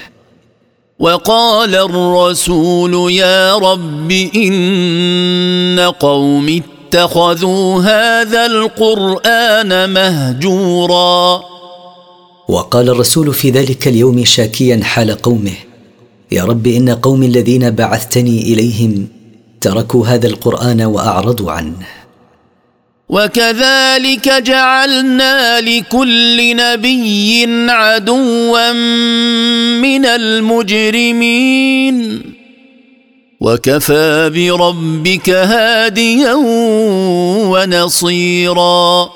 وقال 1.00 1.76
الرسول 1.76 3.12
يا 3.12 3.56
رب 3.56 4.12
إن 4.36 5.91
قوم 6.00 6.62
اتخذوا 6.92 7.82
هذا 7.82 8.46
القرآن 8.46 9.90
مهجورا. 9.90 11.44
وقال 12.48 12.90
الرسول 12.90 13.34
في 13.34 13.50
ذلك 13.50 13.88
اليوم 13.88 14.26
شاكيا 14.26 14.84
حال 14.84 15.12
قومه 15.12 15.54
يا 16.32 16.44
رب 16.44 16.68
إن 16.68 16.90
قوم 16.90 17.24
الذين 17.24 17.72
بعثتني 17.72 18.42
إليهم 18.42 19.08
تركوا 19.62 20.08
هذا 20.08 20.28
القرآن 20.28 20.82
وأعرضوا 20.82 21.52
عنه. 21.52 21.88
وكذلك 23.10 24.30
جعلنا 24.30 25.62
لكل 25.62 26.56
نبي 26.56 27.46
عدوا 27.70 28.72
من 29.82 30.06
المجرمين. 30.06 31.98
وكفى 33.42 34.30
بربك 34.36 35.30
هاديا 35.30 36.34
ونصيرا. 37.52 39.10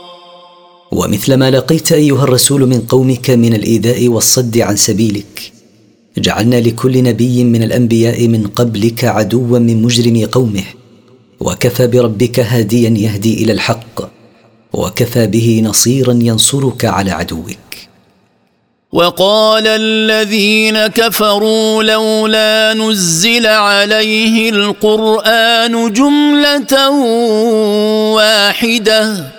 ومثل 0.91 1.33
ما 1.33 1.51
لقيت 1.51 1.91
أيها 1.91 2.23
الرسول 2.23 2.65
من 2.65 2.79
قومك 2.81 3.29
من 3.29 3.53
الإيذاء 3.53 4.07
والصد 4.07 4.57
عن 4.57 4.75
سبيلك 4.75 5.51
جعلنا 6.17 6.55
لكل 6.55 7.03
نبي 7.03 7.43
من 7.43 7.63
الأنبياء 7.63 8.27
من 8.27 8.47
قبلك 8.47 9.03
عدوا 9.03 9.59
من 9.59 9.81
مجرم 9.81 10.25
قومه 10.25 10.63
وكفى 11.39 11.87
بربك 11.87 12.39
هاديا 12.39 12.89
يهدي 12.89 13.43
إلى 13.43 13.51
الحق 13.51 14.09
وكفى 14.73 15.27
به 15.27 15.61
نصيرا 15.65 16.13
ينصرك 16.13 16.85
على 16.85 17.11
عدوك. 17.11 17.84
وقال 18.93 19.67
الذين 19.67 20.87
كفروا 20.87 21.83
لولا 21.83 22.73
نزل 22.73 23.47
عليه 23.47 24.49
القرآن 24.49 25.93
جملة 25.93 26.89
واحدة. 28.15 29.31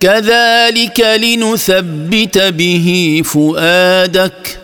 كذلك 0.00 1.00
لنثبت 1.00 2.38
به 2.38 3.22
فؤادك. 3.24 4.58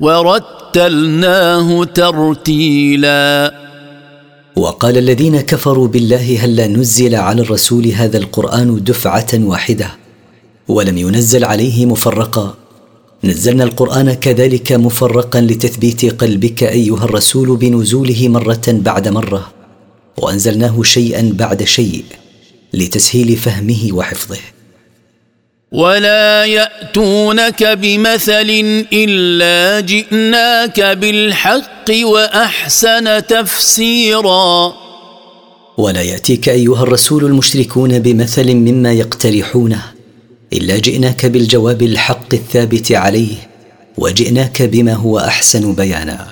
ورتلناه 0.00 1.84
ترتيلا. 1.84 3.54
وقال 4.56 4.98
الذين 4.98 5.40
كفروا 5.40 5.88
بالله 5.88 6.44
هلا 6.44 6.66
نزل 6.66 7.14
على 7.14 7.42
الرسول 7.42 7.86
هذا 7.86 8.18
القرآن 8.18 8.84
دفعة 8.84 9.26
واحدة 9.34 9.90
ولم 10.68 10.98
ينزل 10.98 11.44
عليه 11.44 11.86
مفرقا. 11.86 12.54
نزلنا 13.24 13.64
القرآن 13.64 14.12
كذلك 14.12 14.72
مفرقا 14.72 15.40
لتثبيت 15.40 16.22
قلبك 16.22 16.62
أيها 16.62 17.04
الرسول 17.04 17.56
بنزوله 17.56 18.28
مرة 18.28 18.62
بعد 18.66 19.08
مرة 19.08 19.52
وأنزلناه 20.16 20.82
شيئا 20.82 21.32
بعد 21.34 21.64
شيء 21.64 22.04
لتسهيل 22.74 23.36
فهمه 23.36 23.88
وحفظه. 23.92 24.38
ولا 25.72 26.44
يأتونك 26.44 27.62
بمثل 27.64 28.84
إلا 28.92 29.80
جئناك 29.80 30.80
بالحق 30.80 31.90
وأحسن 32.02 33.26
تفسيرا. 33.26 34.74
ولا 35.78 36.02
يأتيك 36.02 36.48
أيها 36.48 36.82
الرسول 36.82 37.24
المشركون 37.24 37.98
بمثل 37.98 38.54
مما 38.54 38.92
يقترحونه. 38.92 39.97
إلا 40.52 40.78
جئناك 40.78 41.26
بالجواب 41.26 41.82
الحق 41.82 42.34
الثابت 42.34 42.92
عليه 42.92 43.36
وجئناك 43.98 44.62
بما 44.62 44.94
هو 44.94 45.18
أحسن 45.18 45.72
بيانا. 45.72 46.26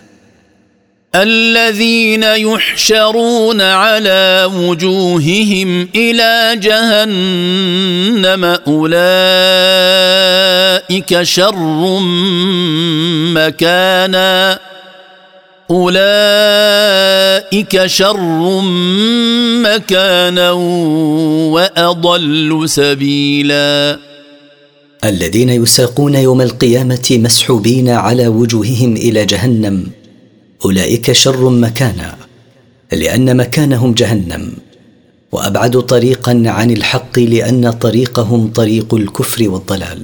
الذين 1.14 2.22
يحشرون 2.22 3.60
على 3.60 4.50
وجوههم 4.54 5.88
إلى 5.94 6.56
جهنم 6.60 8.44
أولئك 8.44 8.92
شر 11.22 12.00
مكانا. 13.34 14.58
أولئك 15.70 17.56
شر 17.86 18.60
مكانا 19.62 20.52
وأضل 21.52 22.68
سبيلا. 22.68 23.98
الذين 25.04 25.48
يساقون 25.48 26.14
يوم 26.14 26.40
القيامة 26.40 27.08
مسحوبين 27.10 27.88
على 27.88 28.28
وجوههم 28.28 28.96
إلى 28.96 29.26
جهنم. 29.26 29.86
أولئك 30.64 31.12
شر 31.12 31.48
مكانا 31.50 32.16
لأن 32.92 33.36
مكانهم 33.36 33.94
جهنم. 33.94 34.52
وأبعد 35.32 35.80
طريقا 35.80 36.42
عن 36.46 36.70
الحق 36.70 37.18
لأن 37.18 37.70
طريقهم 37.70 38.52
طريق 38.52 38.94
الكفر 38.94 39.48
والضلال. 39.48 40.02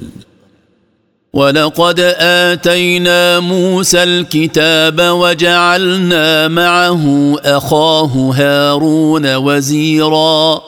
ولقد 1.33 1.99
آتينا 2.19 3.39
موسى 3.39 4.03
الكتاب 4.03 5.01
وجعلنا 5.01 6.47
معه 6.47 7.35
أخاه 7.45 8.31
هارون 8.35 9.35
وزيرا. 9.35 10.61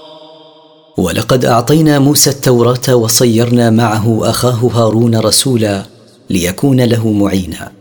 ولقد 0.97 1.45
أعطينا 1.45 1.99
موسى 1.99 2.29
التوراة 2.29 2.95
وصيرنا 2.95 3.69
معه 3.69 4.19
أخاه 4.29 4.69
هارون 4.73 5.15
رسولا 5.15 5.83
ليكون 6.29 6.81
له 6.81 7.07
معينا. 7.07 7.71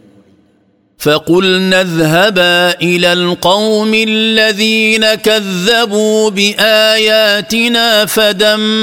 فقلنا 0.98 1.80
اذهبا 1.80 2.80
إلى 2.82 3.12
القوم 3.12 3.94
الذين 3.94 5.14
كذبوا 5.14 6.30
بآياتنا 6.30 8.06
فدمرناهم 8.06 8.82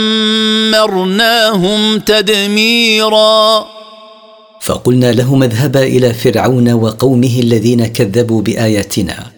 تدميرا. 1.99 3.80
فقلنا 4.61 5.11
لهما 5.11 5.45
اذهبا 5.45 5.83
إلى 5.83 6.13
فرعون 6.13 6.71
وقومه 6.71 7.39
الذين 7.39 7.85
كذبوا 7.85 8.41
بآياتنا. 8.41 9.31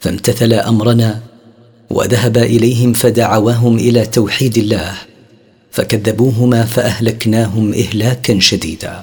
فامتثلا 0.00 0.68
أمرنا 0.68 1.20
وذهبا 1.90 2.42
إليهم 2.42 2.92
فدعواهم 2.92 3.76
إلى 3.76 4.06
توحيد 4.06 4.58
الله. 4.58 4.92
فكذبوهما 5.70 6.64
فأهلكناهم 6.64 7.74
إهلاكا 7.74 8.40
شديدا. 8.40 9.02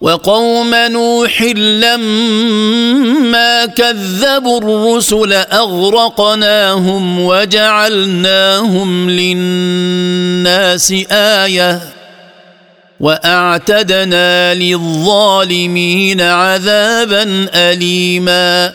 وقوم 0.00 0.74
نوح 0.74 1.42
لما 1.42 2.06
كذبوا 3.66 4.60
الرسل 4.60 5.32
أغرقناهم 5.32 7.20
وجعلناهم 7.20 9.10
للناس 9.10 10.94
آية. 11.10 11.93
وأعتدنا 13.00 14.54
للظالمين 14.54 16.20
عذابا 16.20 17.22
اليما. 17.54 18.74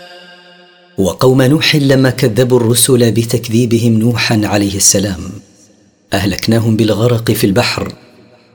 وقوم 0.98 1.42
نوح 1.42 1.76
لما 1.76 2.10
كذبوا 2.10 2.60
الرسل 2.60 3.12
بتكذيبهم 3.12 4.00
نوحا 4.00 4.42
عليه 4.44 4.76
السلام 4.76 5.20
أهلكناهم 6.14 6.76
بالغرق 6.76 7.32
في 7.32 7.44
البحر 7.44 7.94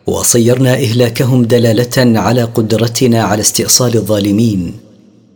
وصيرنا 0.06 0.74
إهلاكهم 0.74 1.44
دلالة 1.44 2.18
على 2.20 2.42
قدرتنا 2.42 3.22
على 3.22 3.40
استئصال 3.40 3.94
الظالمين 3.96 4.74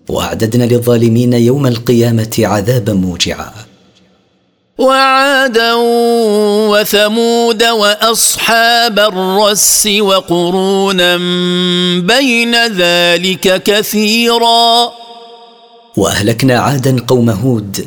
وأعددنا 0.08 0.64
للظالمين 0.64 1.32
يوم 1.32 1.66
القيامة 1.66 2.34
عذابا 2.38 2.92
موجعا. 2.92 3.67
وعادا 4.78 5.74
وثمود 6.70 7.62
وأصحاب 7.64 8.98
الرس 8.98 9.88
وقرونا 10.00 11.16
بين 12.00 12.66
ذلك 12.66 13.62
كثيرا. 13.62 14.92
وأهلكنا 15.96 16.58
عادا 16.58 17.04
قوم 17.06 17.30
هود 17.30 17.86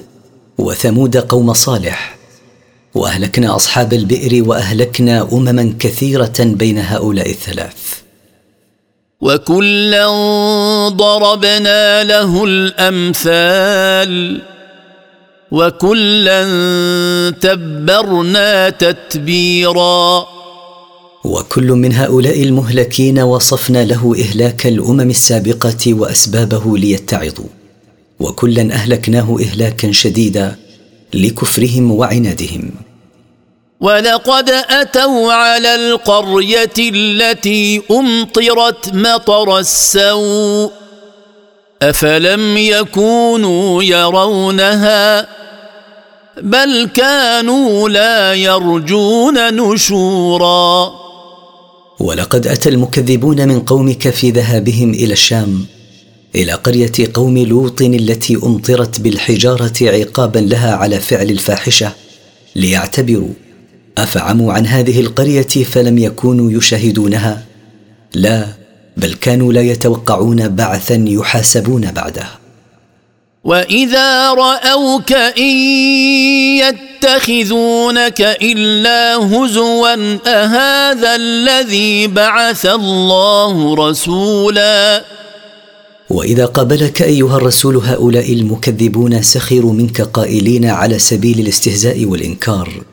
وثمود 0.57 1.17
قوم 1.17 1.53
صالح. 1.53 2.17
وأهلكنا 2.95 3.55
أصحاب 3.55 3.93
البئر 3.93 4.49
وأهلكنا 4.49 5.29
أمما 5.33 5.73
كثيرة 5.79 6.33
بين 6.39 6.77
هؤلاء 6.77 7.29
الثلاث. 7.29 7.73
وكلا 9.21 10.07
ضربنا 10.87 12.03
له 12.03 12.43
الأمثال. 12.43 14.41
وكلا 15.51 16.43
تبرنا 17.41 18.69
تتبيرا. 18.69 20.25
وكل 21.23 21.67
من 21.67 21.93
هؤلاء 21.93 22.43
المهلكين 22.43 23.19
وصفنا 23.19 23.85
له 23.85 24.15
إهلاك 24.19 24.67
الأمم 24.67 25.09
السابقة 25.09 25.93
وأسبابه 25.93 26.77
ليتعظوا. 26.77 27.49
وكلا 28.19 28.73
أهلكناه 28.73 29.37
إهلاكا 29.41 29.91
شديدا 29.91 30.55
لكفرهم 31.13 31.91
وعنادهم. 31.91 32.71
ولقد 33.79 34.49
أتوا 34.49 35.33
على 35.33 35.75
القرية 35.75 36.77
التي 36.79 37.81
أمطرت 37.91 38.93
مطر 38.93 39.59
السوء. 39.59 40.80
أفلم 41.81 42.57
يكونوا 42.57 43.83
يرونها 43.83 45.27
بل 46.41 46.89
كانوا 46.93 47.89
لا 47.89 48.33
يرجون 48.33 49.55
نشورا. 49.55 50.91
ولقد 51.99 52.47
أتى 52.47 52.69
المكذبون 52.69 53.47
من 53.47 53.59
قومك 53.59 54.09
في 54.09 54.31
ذهابهم 54.31 54.93
إلى 54.93 55.13
الشام 55.13 55.65
إلى 56.35 56.51
قرية 56.51 56.91
قوم 57.13 57.37
لوط 57.37 57.81
التي 57.81 58.35
أمطرت 58.35 59.01
بالحجارة 59.01 59.73
عقابا 59.81 60.39
لها 60.39 60.75
على 60.75 60.99
فعل 60.99 61.29
الفاحشة 61.29 61.91
ليعتبروا 62.55 63.33
أفعموا 63.97 64.53
عن 64.53 64.65
هذه 64.65 64.99
القرية 64.99 65.41
فلم 65.41 65.97
يكونوا 65.97 66.51
يشاهدونها؟ 66.51 67.45
لا 68.13 68.60
بل 68.97 69.13
كانوا 69.13 69.53
لا 69.53 69.61
يتوقعون 69.61 70.47
بعثا 70.47 71.05
يحاسبون 71.07 71.91
بعده. 71.91 72.27
واذا 73.43 74.33
راوك 74.33 75.11
ان 75.13 75.55
يتخذونك 76.61 78.21
الا 78.21 79.15
هزوا 79.15 80.19
اهذا 80.27 81.15
الذي 81.15 82.07
بعث 82.07 82.65
الله 82.65 83.75
رسولا؟ 83.75 85.05
واذا 86.09 86.45
قابلك 86.45 87.01
ايها 87.01 87.37
الرسول 87.37 87.77
هؤلاء 87.77 88.33
المكذبون 88.33 89.21
سخروا 89.21 89.73
منك 89.73 90.01
قائلين 90.01 90.65
على 90.65 90.99
سبيل 90.99 91.39
الاستهزاء 91.39 92.05
والانكار. 92.05 92.83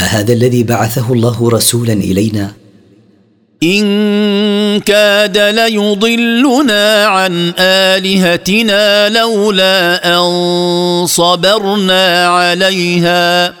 اهذا 0.00 0.32
الذي 0.32 0.62
بعثه 0.62 1.12
الله 1.12 1.50
رسولا 1.50 1.92
الينا؟ 1.92 2.52
إن 3.62 4.80
كاد 4.80 5.38
ليضلنا 5.38 7.04
عن 7.06 7.52
آلهتنا 7.58 9.08
لولا 9.08 10.14
أن 10.18 11.06
صبرنا 11.06 12.28
عليها 12.28 13.54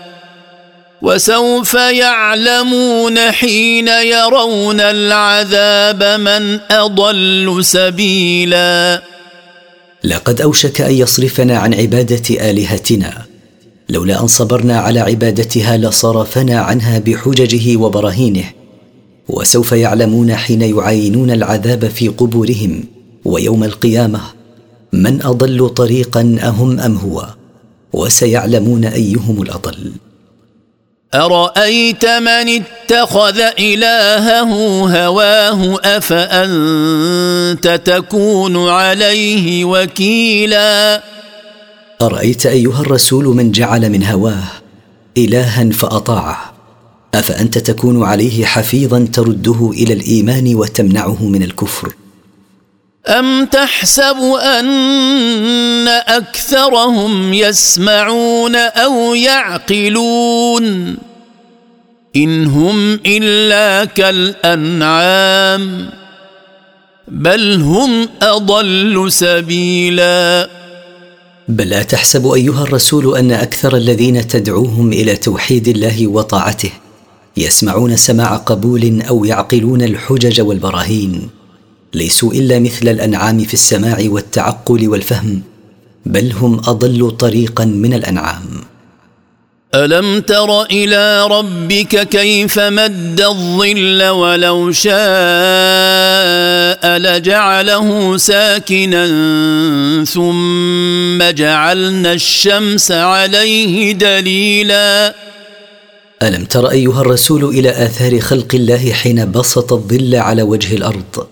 وسوف 1.02 1.74
يعلمون 1.74 3.18
حين 3.18 3.88
يرون 3.88 4.80
العذاب 4.80 6.20
من 6.20 6.60
أضل 6.70 7.58
سبيلا. 7.64 9.02
لقد 10.04 10.40
أوشك 10.40 10.80
أن 10.80 10.92
يصرفنا 10.92 11.58
عن 11.58 11.74
عبادة 11.74 12.50
آلهتنا. 12.50 13.24
لولا 13.88 14.20
أن 14.20 14.26
صبرنا 14.26 14.80
على 14.80 15.00
عبادتها 15.00 15.76
لصرفنا 15.76 16.60
عنها 16.60 16.98
بحججه 16.98 17.76
وبراهينه. 17.76 18.55
وسوف 19.28 19.72
يعلمون 19.72 20.34
حين 20.34 20.62
يعاينون 20.62 21.30
العذاب 21.30 21.88
في 21.88 22.08
قبورهم 22.08 22.84
ويوم 23.24 23.64
القيامة 23.64 24.20
من 24.92 25.22
أضل 25.22 25.68
طريقا 25.68 26.36
أهم 26.42 26.80
أم 26.80 26.96
هو؟ 26.96 27.26
وسيعلمون 27.92 28.84
أيهم 28.84 29.42
الأضل. 29.42 29.92
أرأيت 31.14 32.06
من 32.06 32.62
اتخذ 32.62 33.40
إلهه 33.58 34.52
هواه 35.04 35.78
أفأنت 35.84 37.80
تكون 37.84 38.68
عليه 38.68 39.64
وكيلا؟ 39.64 41.02
أرأيت 42.02 42.46
أيها 42.46 42.80
الرسول 42.80 43.24
من 43.24 43.50
جعل 43.50 43.90
من 43.90 44.04
هواه 44.04 44.44
الها 45.18 45.70
فأطاعه؟ 45.70 46.45
أفأنت 47.18 47.58
تكون 47.58 48.02
عليه 48.02 48.44
حفيظا 48.44 49.08
ترده 49.12 49.70
إلى 49.74 49.92
الإيمان 49.92 50.54
وتمنعه 50.54 51.24
من 51.24 51.42
الكفر؟ 51.42 51.92
أم 53.08 53.44
تحسب 53.44 54.16
أن 54.42 55.88
أكثرهم 55.88 57.34
يسمعون 57.34 58.56
أو 58.56 59.14
يعقلون؟ 59.14 60.96
إن 62.16 62.46
هم 62.46 63.00
إلا 63.06 63.84
كالأنعام 63.84 65.90
بل 67.08 67.62
هم 67.62 68.08
أضل 68.22 69.12
سبيلا. 69.12 70.48
بل 71.48 71.68
لا 71.68 71.82
تحسب 71.82 72.26
أيها 72.26 72.62
الرسول 72.62 73.16
أن 73.16 73.32
أكثر 73.32 73.76
الذين 73.76 74.28
تدعوهم 74.28 74.92
إلى 74.92 75.16
توحيد 75.16 75.68
الله 75.68 76.06
وطاعته 76.06 76.70
يسمعون 77.36 77.96
سماع 77.96 78.36
قبول 78.36 79.02
أو 79.02 79.24
يعقلون 79.24 79.82
الحجج 79.82 80.40
والبراهين. 80.40 81.28
ليسوا 81.94 82.32
إلا 82.32 82.58
مثل 82.58 82.88
الأنعام 82.88 83.38
في 83.44 83.54
السماع 83.54 83.98
والتعقل 84.06 84.88
والفهم 84.88 85.42
بل 86.06 86.32
هم 86.32 86.58
أضل 86.66 87.10
طريقا 87.10 87.64
من 87.64 87.94
الأنعام. 87.94 88.44
ألم 89.74 90.20
تر 90.20 90.62
إلى 90.62 91.26
ربك 91.26 92.08
كيف 92.08 92.58
مد 92.58 93.20
الظل 93.20 94.08
ولو 94.08 94.72
شاء 94.72 94.96
لجعله 96.98 98.16
ساكنا 98.16 99.06
ثم 100.04 101.22
جعلنا 101.30 102.12
الشمس 102.12 102.92
عليه 102.92 103.92
دليلا. 103.92 105.25
ألم 106.22 106.44
تر 106.44 106.70
أيها 106.70 107.00
الرسول 107.00 107.44
إلى 107.44 107.70
آثار 107.70 108.20
خلق 108.20 108.54
الله 108.54 108.92
حين 108.92 109.32
بسط 109.32 109.72
الظل 109.72 110.14
على 110.14 110.42
وجه 110.42 110.74
الأرض؟ 110.74 111.26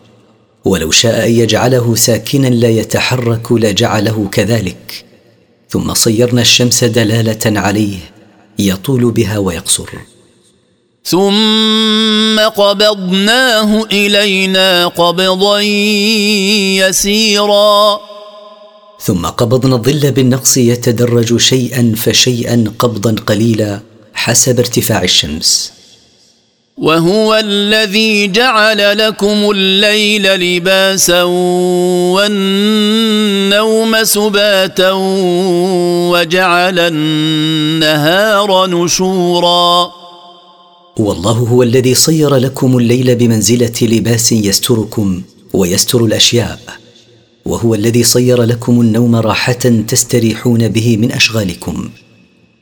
ولو 0.64 0.90
شاء 0.90 1.26
أن 1.26 1.32
يجعله 1.32 1.94
ساكنا 1.94 2.46
لا 2.46 2.68
يتحرك 2.68 3.52
لجعله 3.52 4.28
كذلك. 4.32 5.04
ثم 5.68 5.94
صيرنا 5.94 6.40
الشمس 6.40 6.84
دلالة 6.84 7.60
عليه 7.60 7.96
يطول 8.58 9.10
بها 9.10 9.38
ويقصر. 9.38 9.88
ثم 11.04 12.40
قبضناه 12.56 13.84
إلينا 13.84 14.86
قبضا 14.86 15.60
يسيرا. 16.80 18.00
ثم 19.00 19.26
قبضنا 19.26 19.76
الظل 19.76 20.12
بالنقص 20.12 20.56
يتدرج 20.56 21.36
شيئا 21.36 21.92
فشيئا 21.96 22.64
قبضا 22.78 23.14
قليلا. 23.26 23.93
حسب 24.14 24.58
ارتفاع 24.58 25.02
الشمس. 25.02 25.72
وهو 26.76 27.34
الذي 27.34 28.26
جعل 28.28 28.98
لكم 28.98 29.50
الليل 29.50 30.22
لباسا 30.22 31.22
والنوم 32.12 34.04
سباتا 34.04 34.90
وجعل 36.12 36.78
النهار 36.78 38.66
نشورا. 38.66 39.92
والله 40.96 41.32
هو 41.32 41.62
الذي 41.62 41.94
صير 41.94 42.36
لكم 42.36 42.78
الليل 42.78 43.16
بمنزلة 43.16 43.72
لباس 43.82 44.32
يستركم 44.32 45.22
ويستر 45.52 46.04
الأشياء. 46.04 46.58
وهو 47.44 47.74
الذي 47.74 48.02
صير 48.02 48.42
لكم 48.42 48.80
النوم 48.80 49.16
راحة 49.16 49.84
تستريحون 49.88 50.68
به 50.68 50.96
من 50.96 51.12
أشغالكم. 51.12 51.90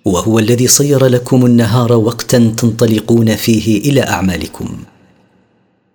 وهو 0.04 0.38
الذي 0.38 0.66
صير 0.66 1.06
لكم 1.06 1.46
النهار 1.46 1.92
وقتا 1.92 2.54
تنطلقون 2.56 3.36
فيه 3.36 3.90
إلى 3.90 4.02
أعمالكم. 4.02 4.78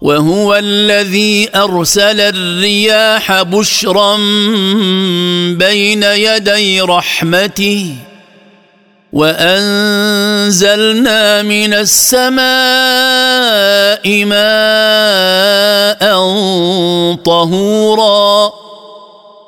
وهو 0.01 0.55
الذي 0.55 1.49
أرسل 1.55 2.19
الرياح 2.19 3.41
بشرا 3.41 4.17
بين 5.53 6.03
يدي 6.03 6.81
رحمته 6.81 7.95
وأنزلنا 9.13 10.81
من 11.41 11.73
السماء 11.73 12.37
ماء 14.25 16.01
طهورا. 17.15 18.51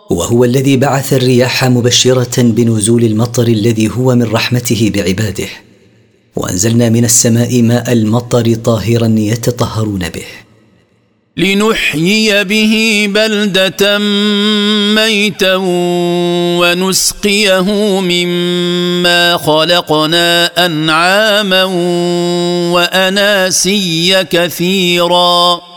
وهو 0.09 0.43
الذي 0.43 0.77
بعث 0.77 1.13
الرياح 1.13 1.65
مبشرة 1.65 2.41
بنزول 2.41 3.03
المطر 3.03 3.47
الذي 3.47 3.89
هو 3.89 4.15
من 4.15 4.23
رحمته 4.23 4.91
بعباده. 4.95 5.47
وأنزلنا 6.35 6.89
من 6.89 7.05
السماء 7.05 7.61
ماء 7.61 7.93
المطر 7.93 8.53
طاهرا 8.53 9.15
يتطهرون 9.17 10.09
به. 10.09 10.25
لنحيي 11.37 12.43
به 12.43 13.05
بلدة 13.09 13.97
ميتا 14.95 15.55
ونسقيه 16.59 17.71
مما 18.01 19.37
خلقنا 19.37 20.65
انعاما 20.65 21.63
وأناسيا 22.73 24.21
كثيرا. 24.21 25.68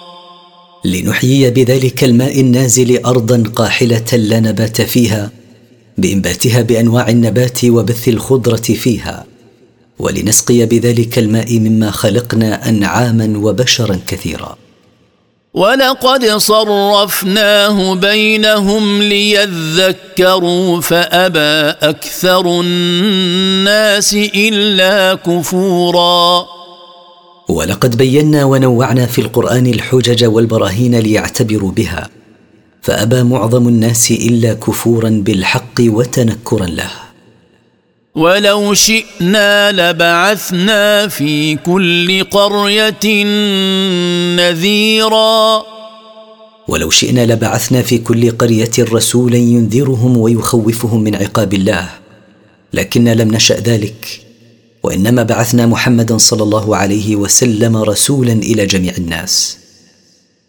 لنحيي 0.84 1.50
بذلك 1.50 2.04
الماء 2.04 2.40
النازل 2.40 3.04
أرضا 3.04 3.42
قاحلة 3.56 4.04
لا 4.12 4.40
نبات 4.40 4.82
فيها 4.82 5.30
بإنباتها 5.98 6.62
بأنواع 6.62 7.08
النبات 7.08 7.64
وبث 7.64 8.08
الخضرة 8.08 8.56
فيها. 8.56 9.24
ولنسقي 9.98 10.66
بذلك 10.66 11.18
الماء 11.18 11.58
مما 11.58 11.90
خلقنا 11.90 12.68
أنعاما 12.68 13.38
وبشرا 13.38 13.98
كثيرا. 14.06 14.56
ولقد 15.54 16.26
صرفناه 16.36 17.94
بينهم 17.94 19.02
ليذكروا 19.02 20.80
فأبى 20.80 21.76
أكثر 21.88 22.60
الناس 22.60 24.14
إلا 24.34 25.14
كفورا. 25.14 26.61
ولقد 27.48 27.96
بينا 27.96 28.44
ونوعنا 28.44 29.06
في 29.06 29.20
القرآن 29.20 29.66
الحجج 29.66 30.24
والبراهين 30.24 30.98
ليعتبروا 30.98 31.70
بها 31.70 32.08
فأبى 32.82 33.22
معظم 33.22 33.68
الناس 33.68 34.10
إلا 34.10 34.54
كفورا 34.54 35.10
بالحق 35.10 35.80
وتنكرا 35.80 36.66
له. 36.66 36.90
ولو 38.14 38.74
شئنا 38.74 39.72
لبعثنا 39.72 41.08
في 41.08 41.56
كل 41.56 42.24
قرية 42.24 43.24
نذيرا. 44.36 45.62
ولو 46.68 46.90
شئنا 46.90 47.26
لبعثنا 47.26 47.82
في 47.82 47.98
كل 47.98 48.30
قرية 48.30 48.70
رسولا 48.78 49.36
ينذرهم 49.36 50.16
ويخوفهم 50.16 51.00
من 51.00 51.14
عقاب 51.14 51.54
الله 51.54 51.88
لكن 52.72 53.04
لم 53.04 53.34
نشأ 53.34 53.60
ذلك. 53.60 54.31
وإنما 54.82 55.22
بعثنا 55.22 55.66
محمدا 55.66 56.18
صلى 56.18 56.42
الله 56.42 56.76
عليه 56.76 57.16
وسلم 57.16 57.76
رسولا 57.76 58.32
إلى 58.32 58.66
جميع 58.66 58.94
الناس. 58.98 59.58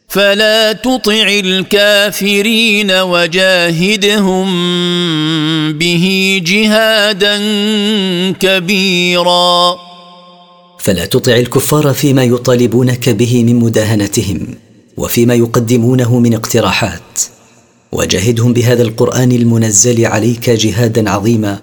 فلا 0.08 0.74
تطع 0.74 1.28
الكافرين 1.28 2.92
وجاهدهم 2.92 4.48
به 5.78 6.42
جهادا 6.46 7.38
كبيرا. 8.32 9.76
فلا 10.80 11.06
تطع 11.06 11.36
الكفار 11.36 11.94
فيما 11.94 12.24
يطالبونك 12.24 13.10
به 13.10 13.44
من 13.44 13.56
مداهنتهم 13.56 14.48
وفيما 14.98 15.34
يقدمونه 15.34 16.20
من 16.20 16.34
اقتراحات. 16.34 17.22
وجاهدهم 17.92 18.54
بهذا 18.54 18.82
القرآن 18.82 19.32
المنزل 19.32 20.06
عليك 20.06 20.50
جهادا 20.50 21.10
عظيما 21.10 21.60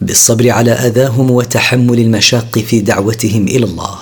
بالصبر 0.00 0.50
على 0.50 0.72
آذاهم 0.72 1.30
وتحمل 1.30 1.98
المشاق 1.98 2.58
في 2.58 2.80
دعوتهم 2.80 3.48
إلى 3.48 3.64
الله. 3.64 3.98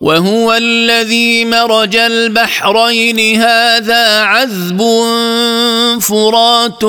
وهو 0.00 0.52
الذي 0.52 1.44
مرج 1.44 1.96
البحرين 1.96 3.40
هذا 3.40 4.20
عذب 4.20 4.78
فرات 6.00 6.84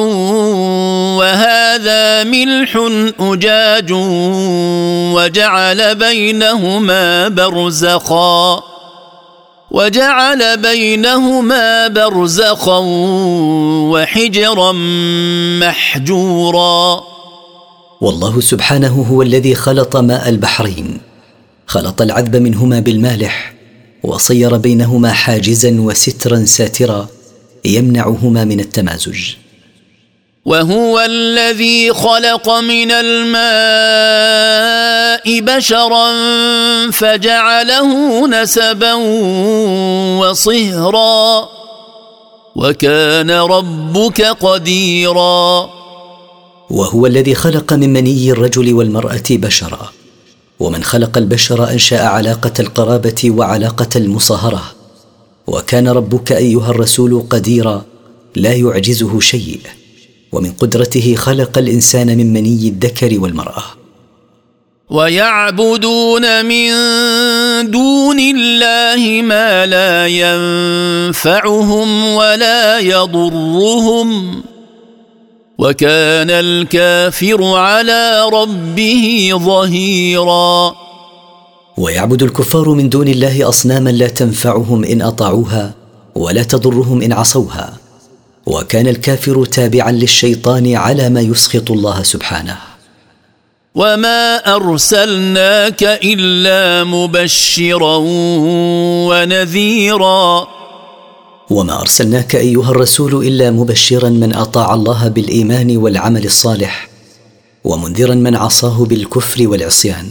وهذا 1.19 2.23
ملح 2.23 2.89
أجاج 3.19 3.91
وجعل 5.13 5.95
بينهما 5.95 7.27
برزخا 7.27 8.63
وجعل 9.71 10.57
بينهما 10.57 11.87
برزخا 11.87 12.79
وحجرا 13.91 14.71
محجورا. 15.61 17.10
والله 18.01 18.41
سبحانه 18.41 19.05
هو 19.11 19.21
الذي 19.21 19.55
خلط 19.55 19.95
ماء 19.97 20.29
البحرين. 20.29 21.01
خلط 21.67 22.01
العذب 22.01 22.35
منهما 22.35 22.79
بالمالح 22.79 23.53
وصير 24.03 24.57
بينهما 24.57 25.11
حاجزا 25.11 25.75
وسترا 25.79 26.45
ساترا 26.45 27.07
يمنعهما 27.65 28.43
من 28.43 28.59
التمازج. 28.59 29.19
وهو 30.45 30.99
الذي 30.99 31.93
خلق 31.93 32.49
من 32.49 32.91
الماء 32.91 33.41
بشرا 35.39 36.11
فجعله 36.91 38.27
نسبا 38.27 38.93
وصهرا 40.19 41.49
وكان 42.55 43.31
ربك 43.31 44.21
قديرا. 44.21 45.80
وهو 46.71 47.05
الذي 47.05 47.35
خلق 47.35 47.73
من 47.73 47.93
مني 47.93 48.31
الرجل 48.31 48.73
والمرأة 48.73 49.23
بشرا. 49.29 49.91
ومن 50.59 50.83
خلق 50.83 51.17
البشر 51.17 51.71
أنشأ 51.71 52.01
علاقة 52.01 52.53
القرابة 52.59 53.31
وعلاقة 53.31 53.89
المصاهرة. 53.95 54.63
وكان 55.47 55.87
ربك 55.87 56.31
أيها 56.31 56.69
الرسول 56.69 57.23
قديرا 57.29 57.85
لا 58.35 58.53
يعجزه 58.53 59.19
شيء. 59.19 59.59
ومن 60.31 60.51
قدرته 60.51 61.15
خلق 61.15 61.57
الإنسان 61.57 62.17
من 62.17 62.33
مني 62.33 62.67
الذكر 62.67 63.19
والمرأة. 63.19 63.63
ويعبدون 64.89 66.45
من 66.45 66.71
دون 67.71 68.19
الله 68.19 69.21
ما 69.21 69.65
لا 69.65 70.07
ينفعهم 70.07 72.05
ولا 72.15 72.79
يضرهم. 72.79 74.43
وكان 75.57 76.29
الكافر 76.29 77.43
على 77.43 78.29
ربه 78.33 79.31
ظهيرا. 79.33 80.75
ويعبد 81.77 82.23
الكفار 82.23 82.69
من 82.69 82.89
دون 82.89 83.07
الله 83.07 83.49
أصناما 83.49 83.89
لا 83.89 84.07
تنفعهم 84.07 84.83
إن 84.83 85.01
أطاعوها 85.01 85.73
ولا 86.15 86.43
تضرهم 86.43 87.01
إن 87.01 87.13
عصوها. 87.13 87.73
وكان 88.45 88.87
الكافر 88.87 89.45
تابعا 89.45 89.91
للشيطان 89.91 90.75
على 90.75 91.09
ما 91.09 91.21
يسخط 91.21 91.71
الله 91.71 92.03
سبحانه. 92.03 92.57
وما 93.75 94.55
أرسلناك 94.55 95.83
إلا 95.83 96.83
مبشرا 96.83 97.97
ونذيرا. 99.07 100.47
وما 101.51 101.81
أرسلناك 101.81 102.35
أيها 102.35 102.71
الرسول 102.71 103.27
إلا 103.27 103.51
مبشرا 103.51 104.09
من 104.09 104.33
أطاع 104.33 104.73
الله 104.73 105.07
بالإيمان 105.07 105.77
والعمل 105.77 106.25
الصالح 106.25 106.89
ومنذرا 107.63 108.15
من 108.15 108.35
عصاه 108.35 108.85
بالكفر 108.85 109.47
والعصيان. 109.47 110.09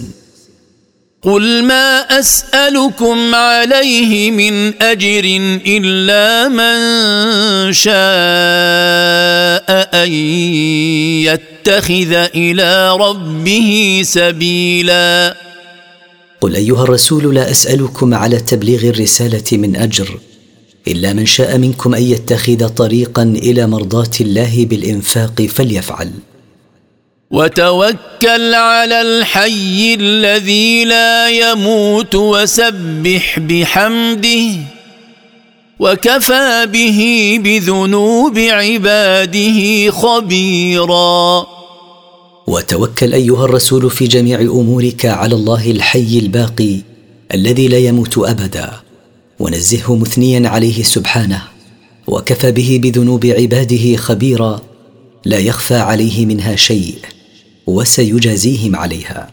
قل 1.22 1.64
ما 1.64 2.00
أسألكم 2.00 3.34
عليه 3.34 4.30
من 4.30 4.82
أجر 4.82 5.24
إلا 5.66 6.48
من 6.48 6.78
شاء 7.72 7.94
أن 10.04 10.12
يتخذ 11.28 12.12
إلى 12.34 12.96
ربه 12.96 14.02
سبيلا. 14.04 15.36
قل 16.40 16.56
أيها 16.56 16.82
الرسول 16.82 17.34
لا 17.34 17.50
أسألكم 17.50 18.14
على 18.14 18.40
تبليغ 18.40 18.84
الرسالة 18.84 19.44
من 19.52 19.76
أجر 19.76 20.18
إلا 20.88 21.12
من 21.12 21.26
شاء 21.26 21.58
منكم 21.58 21.94
أن 21.94 22.02
يتخذ 22.02 22.68
طريقا 22.68 23.22
إلى 23.22 23.66
مرضاة 23.66 24.10
الله 24.20 24.66
بالإنفاق 24.66 25.42
فليفعل. 25.42 26.10
وتوكل 27.30 28.54
على 28.54 29.02
الحي 29.02 29.94
الذي 30.00 30.84
لا 30.84 31.28
يموت 31.28 32.14
وسبح 32.14 33.38
بحمده 33.38 34.50
وكفى 35.80 36.66
به 36.72 37.00
بذنوب 37.44 38.38
عباده 38.38 39.90
خبيرا. 39.90 41.46
وتوكل 42.46 43.12
أيها 43.14 43.44
الرسول 43.44 43.90
في 43.90 44.04
جميع 44.06 44.40
أمورك 44.40 45.06
على 45.06 45.34
الله 45.34 45.70
الحي 45.70 46.18
الباقي 46.18 46.76
الذي 47.34 47.68
لا 47.68 47.78
يموت 47.78 48.18
ابدا. 48.18 48.89
ونزهه 49.40 49.96
مثنيا 49.96 50.48
عليه 50.48 50.82
سبحانه 50.82 51.42
وكفى 52.06 52.52
به 52.52 52.80
بذنوب 52.82 53.26
عباده 53.26 53.96
خبيرا 53.96 54.60
لا 55.24 55.38
يخفى 55.38 55.74
عليه 55.76 56.26
منها 56.26 56.56
شيء 56.56 56.98
وسيجازيهم 57.66 58.76
عليها. 58.76 59.30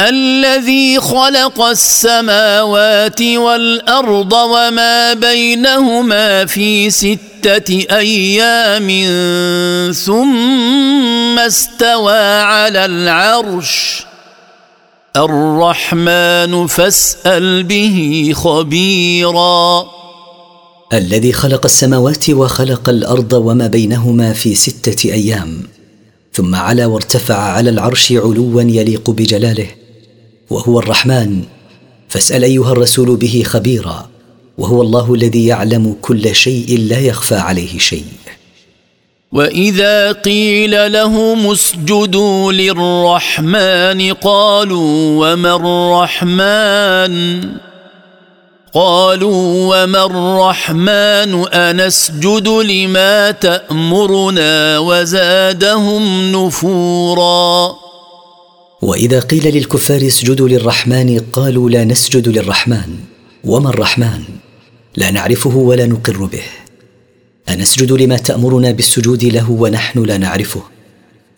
الذي 0.00 1.00
خلق 1.00 1.60
السماوات 1.60 3.22
والأرض 3.22 4.32
وما 4.32 5.14
بينهما 5.14 6.46
في 6.46 6.90
ستة 6.90 7.86
أيام 7.90 8.88
ثم 9.92 11.38
استوى 11.38 12.42
على 12.42 12.84
العرش. 12.84 14.02
الرحمن 15.16 16.66
فاسأل 16.66 17.64
به 17.64 18.30
خبيرا. 18.34 19.84
الذي 20.92 21.32
خلق 21.32 21.64
السماوات 21.64 22.30
وخلق 22.30 22.88
الأرض 22.88 23.32
وما 23.32 23.66
بينهما 23.66 24.32
في 24.32 24.54
ستة 24.54 25.12
أيام 25.12 25.62
ثم 26.32 26.54
علا 26.54 26.86
وارتفع 26.86 27.34
على 27.34 27.70
العرش 27.70 28.12
علوا 28.12 28.62
يليق 28.62 29.10
بجلاله 29.10 29.66
وهو 30.50 30.78
الرحمن. 30.78 31.42
فاسأل 32.08 32.44
أيها 32.44 32.72
الرسول 32.72 33.16
به 33.16 33.42
خبيرا 33.46 34.10
وهو 34.58 34.82
الله 34.82 35.14
الذي 35.14 35.46
يعلم 35.46 35.96
كل 36.02 36.34
شيء 36.34 36.78
لا 36.78 36.98
يخفى 36.98 37.34
عليه 37.34 37.78
شيء. 37.78 38.04
واذا 39.32 40.12
قيل 40.12 40.92
لهم 40.92 41.50
اسجدوا 41.50 42.52
للرحمن 42.52 44.12
قالوا 44.12 45.32
وما 45.32 45.56
الرحمن؟ 45.56 47.44
قالوا 48.74 49.76
وما 49.76 50.04
الرحمن؟ 50.04 51.48
انسجد 51.48 52.48
لما 52.48 53.30
تامرنا 53.30 54.78
وزادهم 54.78 56.32
نفورا. 56.32 57.76
واذا 58.82 59.20
قيل 59.20 59.54
للكفار 59.54 60.06
اسجدوا 60.06 60.48
للرحمن 60.48 61.20
قالوا 61.32 61.70
لا 61.70 61.84
نسجد 61.84 62.28
للرحمن. 62.28 62.96
وما 63.44 63.70
الرحمن؟ 63.70 64.22
لا 64.96 65.10
نعرفه 65.10 65.56
ولا 65.56 65.86
نقر 65.86 66.16
به. 66.16 66.61
أنسجد 67.48 67.92
لما 67.92 68.16
تأمرنا 68.16 68.70
بالسجود 68.70 69.24
له 69.24 69.50
ونحن 69.50 70.02
لا 70.02 70.18
نعرفه. 70.18 70.62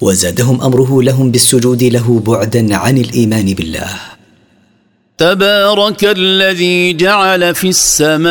وزادهم 0.01 0.63
أمره 0.63 1.03
لهم 1.03 1.31
بالسجود 1.31 1.83
له 1.83 2.23
بعدا 2.27 2.77
عن 2.77 2.99
الإيمان 2.99 3.55
بالله. 3.55 3.91
تبارك 5.19 6.05
الذي 6.05 6.93
جعل 6.93 7.55
في 7.55 7.69
السماء 7.69 8.25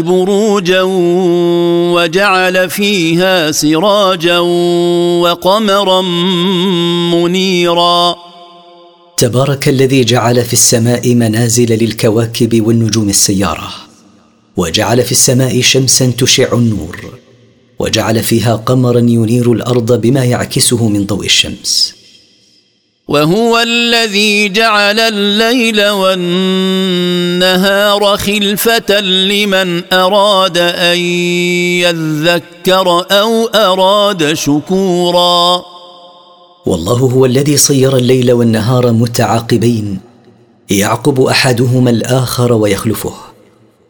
بروجا 0.00 0.82
وجعل 1.94 2.70
فيها 2.70 3.50
سراجا 3.50 4.38
وقمرا 5.22 6.02
منيرا. 7.12 8.16
تبارك 9.18 9.68
الذي 9.68 10.04
جعل 10.04 10.44
في 10.44 10.52
السماء 10.52 11.14
منازل 11.14 11.78
للكواكب 11.84 12.66
والنجوم 12.66 13.08
السيارة. 13.08 13.91
وجعل 14.56 15.02
في 15.02 15.12
السماء 15.12 15.60
شمسا 15.60 16.12
تشع 16.18 16.52
النور 16.52 17.12
وجعل 17.78 18.22
فيها 18.22 18.56
قمرا 18.56 18.98
ينير 18.98 19.52
الأرض 19.52 20.00
بما 20.00 20.24
يعكسه 20.24 20.88
من 20.88 21.06
ضوء 21.06 21.24
الشمس. 21.24 21.94
وهو 23.08 23.58
الذي 23.58 24.48
جعل 24.48 25.00
الليل 25.00 25.88
والنهار 25.88 27.06
خلفة 28.16 29.00
لمن 29.00 29.92
أراد 29.92 30.58
أن 30.58 30.98
يذكر 31.84 33.06
أو 33.10 33.46
أراد 33.46 34.32
شكورا. 34.32 35.64
والله 36.66 36.98
هو 36.98 37.26
الذي 37.26 37.56
صير 37.56 37.96
الليل 37.96 38.32
والنهار 38.32 38.92
متعاقبين 38.92 40.00
يعقب 40.70 41.20
أحدهما 41.20 41.90
الآخر 41.90 42.52
ويخلفه. 42.52 43.31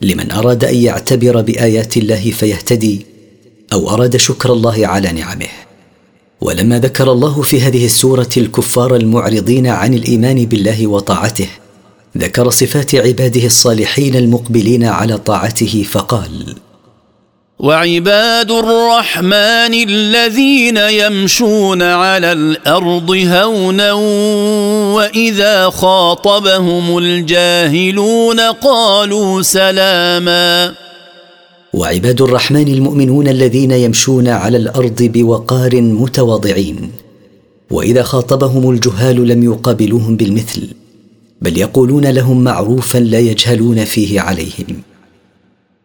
لمن 0.03 0.31
أراد 0.31 0.65
أن 0.65 0.75
يعتبر 0.75 1.41
بآيات 1.41 1.97
الله 1.97 2.31
فيهتدي 2.31 3.07
أو 3.73 3.91
أراد 3.91 4.17
شكر 4.17 4.53
الله 4.53 4.87
على 4.87 5.13
نعمه. 5.13 5.49
ولما 6.41 6.79
ذكر 6.79 7.13
الله 7.13 7.43
في 7.43 7.61
هذه 7.61 7.85
السورة 7.85 8.31
الكفار 8.37 8.97
المعرضين 8.97 9.67
عن 9.67 9.95
الإيمان 9.95 10.47
بالله 10.47 10.87
وطاعته 10.87 11.49
ذكر 12.19 12.51
صفات 12.51 12.95
عباده 12.95 13.47
الصالحين 13.47 14.17
المقبلين 14.17 14.85
على 14.85 15.19
طاعته 15.19 15.87
فقال 15.91 16.55
وعباد 17.63 18.51
الرحمن 18.51 19.75
الذين 19.89 20.77
يمشون 20.77 21.83
على 21.83 22.33
الأرض 22.33 23.11
هونا 23.11 23.93
وإذا 24.97 25.71
خاطبهم 25.71 26.99
الجاهلون 26.99 28.41
قالوا 28.41 29.43
سلاما. 29.43 30.75
وعباد 31.73 32.21
الرحمن 32.21 32.69
المؤمنون 32.69 33.29
الذين 33.29 33.71
يمشون 33.71 34.29
على 34.29 34.57
الأرض 34.57 35.03
بوقار 35.03 35.81
متواضعين 35.81 36.91
وإذا 37.71 38.03
خاطبهم 38.03 38.71
الجهال 38.71 39.29
لم 39.29 39.43
يقابلوهم 39.43 40.17
بالمثل 40.17 40.69
بل 41.43 41.59
يقولون 41.59 42.07
لهم 42.07 42.45
معروفا 42.45 42.99
لا 42.99 43.19
يجهلون 43.19 43.85
فيه 43.85 44.21
عليهم. 44.21 44.92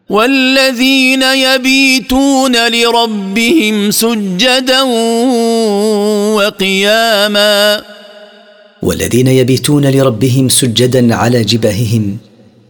والذين 0.08 1.22
يبيتون 1.22 2.68
لربهم 2.68 3.90
سجدا 3.90 4.82
وقياما. 6.32 7.82
والذين 8.82 9.26
يبيتون 9.26 9.90
لربهم 9.90 10.48
سجدا 10.48 11.14
على 11.14 11.44
جباههم 11.44 12.18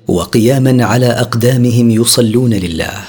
وقياما 0.09 0.85
على 0.85 1.07
أقدامهم 1.07 1.91
يصلون 1.91 2.55
لله. 2.55 3.03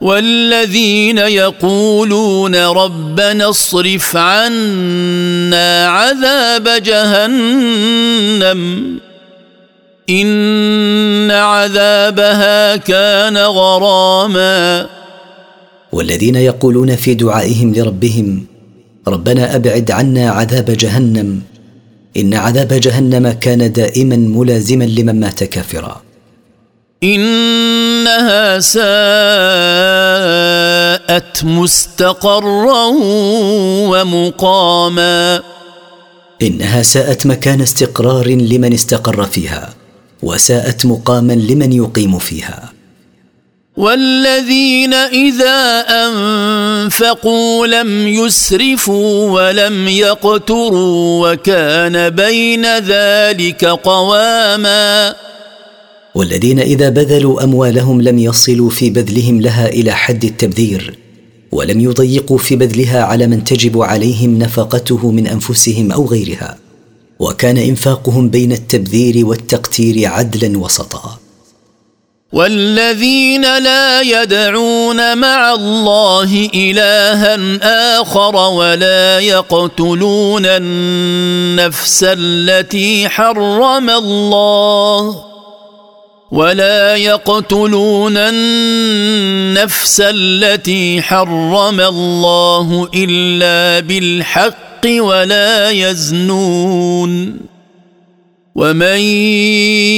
والذين 0.00 1.18
يقولون 1.18 2.56
ربنا 2.56 3.50
اصرف 3.50 4.16
عنا 4.16 5.86
عذاب 5.88 6.68
جهنم. 6.82 8.60
إن 10.08 11.30
عذابها 11.30 12.76
كان 12.76 13.36
غراما. 13.36 14.86
والذين 15.92 16.34
يقولون 16.34 16.96
في 16.96 17.14
دعائهم 17.14 17.74
لربهم 17.74 18.46
ربنا 19.08 19.56
أبعد 19.56 19.90
عنا 19.90 20.30
عذاب 20.30 20.64
جهنم 20.64 21.42
إن 22.16 22.34
عذاب 22.34 22.68
جهنم 22.72 23.30
كان 23.30 23.72
دائما 23.72 24.16
ملازما 24.16 24.84
لمن 24.84 25.20
مات 25.20 25.44
كافرا. 25.44 26.02
إنها 27.02 28.58
ساءت 28.58 28.84
مستقرا 31.44 32.86
ومقاما. 33.90 35.40
إنها 36.42 36.82
ساءت 36.82 37.26
مكان 37.26 37.60
استقرار 37.60 38.28
لمن 38.28 38.72
استقر 38.72 39.24
فيها. 39.24 39.79
وساءت 40.22 40.86
مقاما 40.86 41.32
لمن 41.32 41.72
يقيم 41.72 42.18
فيها. 42.18 42.72
والذين 43.76 44.94
إذا 44.94 45.80
أنفقوا 45.88 47.66
لم 47.66 48.08
يسرفوا 48.08 49.30
ولم 49.30 49.88
يقتروا 49.88 51.32
وكان 51.32 52.10
بين 52.10 52.78
ذلك 52.78 53.64
قواما. 53.64 55.14
والذين 56.14 56.60
إذا 56.60 56.88
بذلوا 56.88 57.44
أموالهم 57.44 58.02
لم 58.02 58.18
يصلوا 58.18 58.70
في 58.70 58.90
بذلهم 58.90 59.40
لها 59.40 59.68
إلى 59.68 59.92
حد 59.92 60.24
التبذير 60.24 60.98
ولم 61.52 61.80
يضيقوا 61.80 62.38
في 62.38 62.56
بذلها 62.56 63.02
على 63.02 63.26
من 63.26 63.44
تجب 63.44 63.82
عليهم 63.82 64.38
نفقته 64.38 65.10
من 65.10 65.26
أنفسهم 65.26 65.92
أو 65.92 66.06
غيرها. 66.06 66.69
وكان 67.20 67.58
إنفاقهم 67.58 68.28
بين 68.28 68.52
التبذير 68.52 69.26
والتقتير 69.26 70.08
عدلا 70.08 70.58
وسطا. 70.58 71.18
والذين 72.32 73.58
لا 73.58 74.00
يدعون 74.00 75.18
مع 75.18 75.54
الله 75.54 76.48
الها 76.54 77.38
آخر 78.00 78.36
ولا 78.36 79.18
يقتلون 79.18 80.46
النفس 80.46 82.04
التي 82.08 83.08
حرم 83.08 83.90
الله 83.90 85.24
ولا 86.30 86.96
يقتلون 86.96 88.16
النفس 88.16 90.00
التي 90.00 91.02
حرم 91.02 91.80
الله 91.80 92.88
إلا 92.94 93.80
بالحق 93.80 94.69
ولا 94.86 95.70
يزنون 95.70 97.36
ومن 98.54 98.98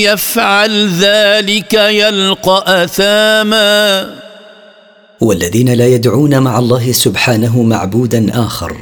يفعل 0.09 0.89
ذلك 0.89 1.75
يلقى 1.75 2.85
أثاما 2.85 4.15
والذين 5.21 5.73
لا 5.73 5.87
يدعون 5.87 6.39
مع 6.39 6.59
الله 6.59 6.93
سبحانه 6.93 7.63
معبودا 7.63 8.47
آخر 8.47 8.77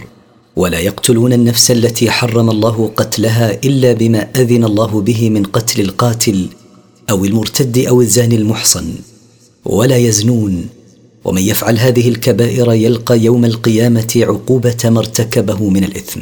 ولا 0.57 0.79
يقتلون 0.79 1.33
النفس 1.33 1.71
التي 1.71 2.11
حرم 2.11 2.51
الله 2.51 2.91
قتلها 2.97 3.53
إلا 3.65 3.93
بما 3.93 4.29
أذن 4.37 4.65
الله 4.65 5.01
به 5.01 5.31
من 5.31 5.45
قتل 5.45 5.81
القاتل 5.81 6.47
أو 7.11 7.25
المرتد 7.25 7.79
أو 7.79 8.01
الزاني 8.01 8.37
المحصن 8.37 8.95
ولا 9.65 9.97
يزنون 9.97 10.67
ومن 11.25 11.43
يفعل 11.43 11.79
هذه 11.79 12.09
الكبائر 12.09 12.73
يلقى 12.73 13.19
يوم 13.19 13.45
القيامة 13.45 14.13
عقوبة 14.17 14.77
ما 14.85 14.99
ارتكبه 14.99 15.71
من 15.71 15.85
الإثم. 15.85 16.21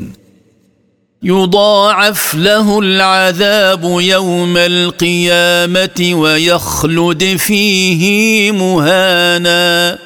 يضاعف 1.22 2.34
له 2.34 2.78
العذاب 2.78 3.84
يوم 4.01 4.57
القيامة 4.57 6.14
ويخلد 6.14 7.36
فيه 7.36 8.53
مهانا. 8.53 9.99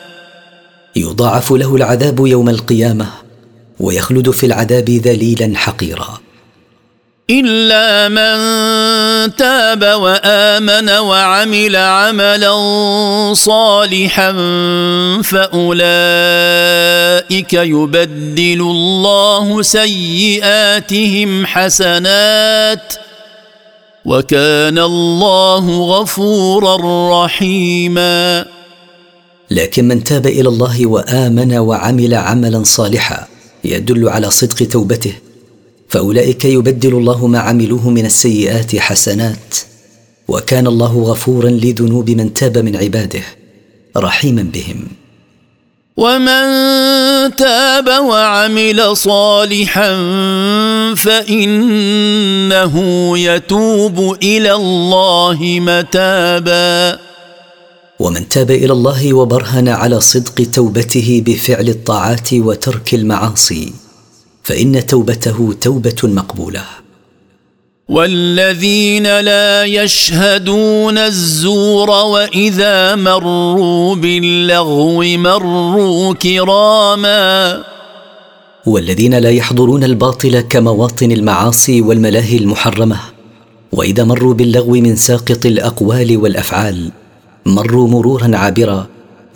يضاعف 0.97 1.53
له 1.53 1.77
العذاب 1.77 2.27
يوم 2.27 2.49
القيامة 2.49 3.07
ويخلد 3.81 4.31
في 4.31 4.47
العذاب 4.47 4.91
ذليلا 4.91 5.59
حقيرا. 5.59 6.21
إلا 7.31 8.09
من 8.09 8.39
تاب 9.27 9.83
وآمن 9.85 10.91
وعمل 10.91 11.77
عملا 11.77 12.55
صالحا 13.35 14.33
فأولئك 15.23 15.73
يبدل 17.53 18.61
الله 18.61 19.63
سيئاتهم 19.63 21.47
حسنات 21.47 22.95
وكان 24.05 24.79
الله 24.79 25.81
غفورا 25.81 26.77
رحيما. 27.25 28.47
لكن 29.51 29.89
من 29.89 30.05
تاب 30.05 30.27
إلى 30.27 30.49
الله 30.49 30.87
وآمن 30.87 31.55
وعمل 31.59 32.15
عملا 32.15 32.63
صالحا 32.65 33.27
يدل 33.65 34.09
على 34.09 34.31
صدق 34.31 34.69
توبته. 34.69 35.15
فأولئك 35.93 36.45
يبدل 36.45 36.95
الله 36.95 37.27
ما 37.27 37.39
عملوه 37.39 37.91
من 37.91 38.07
السيئات 38.07 38.77
حسنات. 38.77 39.55
وكان 40.29 40.67
الله 40.67 41.03
غفورا 41.03 41.51
لذنوب 41.51 42.11
من 42.11 42.35
تاب 42.35 42.59
من 42.59 42.77
عباده 42.77 43.23
رحيما 43.97 44.43
بهم. 44.43 44.89
ومن 45.97 46.45
تاب 47.37 47.89
وعمل 47.89 48.97
صالحا 48.97 49.91
فإنه 50.95 52.75
يتوب 53.19 54.17
إلى 54.23 54.53
الله 54.53 55.39
متابا. 55.41 56.99
ومن 58.01 58.29
تاب 58.29 58.51
إلى 58.51 58.73
الله 58.73 59.15
وبرهن 59.15 59.69
على 59.69 60.01
صدق 60.01 60.51
توبته 60.53 61.23
بفعل 61.27 61.69
الطاعات 61.69 62.35
وترك 62.35 62.95
المعاصي 62.95 63.82
فإن 64.43 64.87
توبته 64.87 65.55
توبة 65.61 65.97
مقبولة. 66.05 66.63
والذين 67.89 69.21
لا 69.21 69.65
يشهدون 69.65 70.99
الزور 70.99 71.91
وإذا 71.91 72.95
مروا 72.95 73.95
باللغو 73.95 75.03
مروا 75.03 76.15
كراما. 76.15 77.63
والذين 78.67 79.15
لا 79.15 79.31
يحضرون 79.31 79.85
الباطل 79.85 80.41
كمواطن 80.41 81.13
المعاصي 81.13 81.81
والملاهي 81.81 82.37
المحرمة. 82.37 82.97
وإذا 83.73 84.05
مروا 84.05 84.35
باللغو 84.35 84.73
من 84.73 84.97
ساقط 84.97 85.47
الأقوال 85.47 86.17
والأفعال 86.17 86.91
مروا 87.47 87.89
مرورا 87.89 88.37
عابرا 88.37 88.87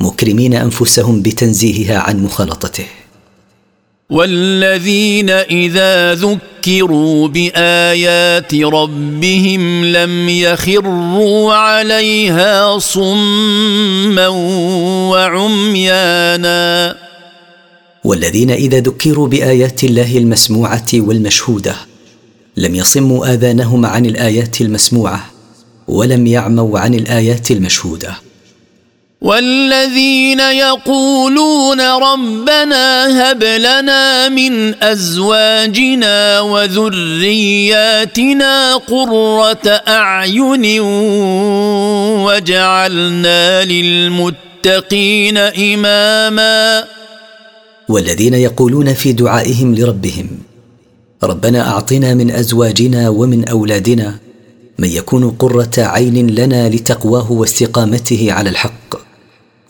مكرمين 0.00 0.54
أنفسهم 0.54 1.22
بتنزيهها 1.22 1.98
عن 1.98 2.22
مخالطته. 2.22 2.86
والذين 4.10 5.30
اذا 5.30 6.14
ذكروا 6.14 7.28
بايات 7.28 8.54
ربهم 8.54 9.84
لم 9.84 10.28
يخروا 10.28 11.54
عليها 11.54 12.78
صما 12.78 14.28
وعميانا 15.10 16.96
والذين 18.04 18.50
اذا 18.50 18.80
ذكروا 18.80 19.28
بايات 19.28 19.84
الله 19.84 20.18
المسموعه 20.18 20.86
والمشهوده 20.94 21.74
لم 22.56 22.74
يصموا 22.74 23.34
اذانهم 23.34 23.86
عن 23.86 24.06
الايات 24.06 24.60
المسموعه 24.60 25.26
ولم 25.88 26.26
يعموا 26.26 26.78
عن 26.78 26.94
الايات 26.94 27.50
المشهوده 27.50 28.25
والذين 29.20 30.40
يقولون 30.40 31.80
ربنا 31.80 33.06
هب 33.30 33.44
لنا 33.44 34.28
من 34.28 34.82
أزواجنا 34.82 36.40
وذرياتنا 36.40 37.96
قرة 38.76 39.82
أعين 39.88 40.80
وجعلنا 42.26 43.64
للمتقين 43.64 45.38
إماما. 45.38 46.84
والذين 47.88 48.34
يقولون 48.34 48.94
في 48.94 49.12
دعائهم 49.12 49.74
لربهم 49.74 50.28
ربنا 51.24 51.68
أعطنا 51.68 52.14
من 52.14 52.30
أزواجنا 52.30 53.08
ومن 53.08 53.48
أولادنا 53.48 54.14
من 54.78 54.88
يكون 54.88 55.30
قرة 55.30 55.70
عين 55.78 56.30
لنا 56.34 56.68
لتقواه 56.68 57.32
واستقامته 57.32 58.32
على 58.32 58.50
الحق. 58.50 59.05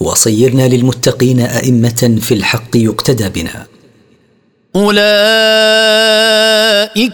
وصيرنا 0.01 0.69
للمتقين 0.69 1.41
أئمة 1.41 2.19
في 2.21 2.35
الحق 2.35 2.77
يقتدى 2.77 3.29
بنا. 3.29 3.67
أولئك 4.77 4.97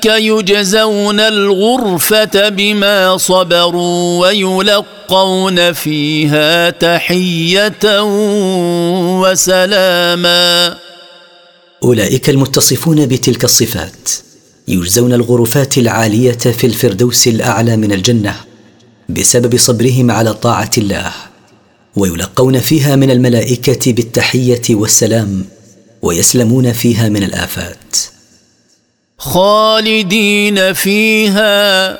يجزون 0.06 1.20
الغرفة 1.20 2.48
بما 2.48 3.16
صبروا 3.16 4.20
ويلقون 4.20 5.72
فيها 5.72 6.70
تحية 6.70 8.02
وسلاما. 9.22 10.76
أولئك 11.84 12.30
المتصفون 12.30 13.06
بتلك 13.06 13.44
الصفات 13.44 14.10
يجزون 14.68 15.12
الغرفات 15.12 15.78
العالية 15.78 16.32
في 16.32 16.66
الفردوس 16.66 17.28
الأعلى 17.28 17.76
من 17.76 17.92
الجنة 17.92 18.34
بسبب 19.08 19.56
صبرهم 19.56 20.10
على 20.10 20.34
طاعة 20.34 20.70
الله. 20.78 21.12
ويلقون 21.96 22.60
فيها 22.60 22.96
من 22.96 23.10
الملائكة 23.10 23.92
بالتحية 23.92 24.62
والسلام 24.70 25.44
ويسلمون 26.02 26.72
فيها 26.72 27.08
من 27.08 27.22
الآفات. 27.22 27.96
خالدين 29.18 30.72
فيها 30.72 31.98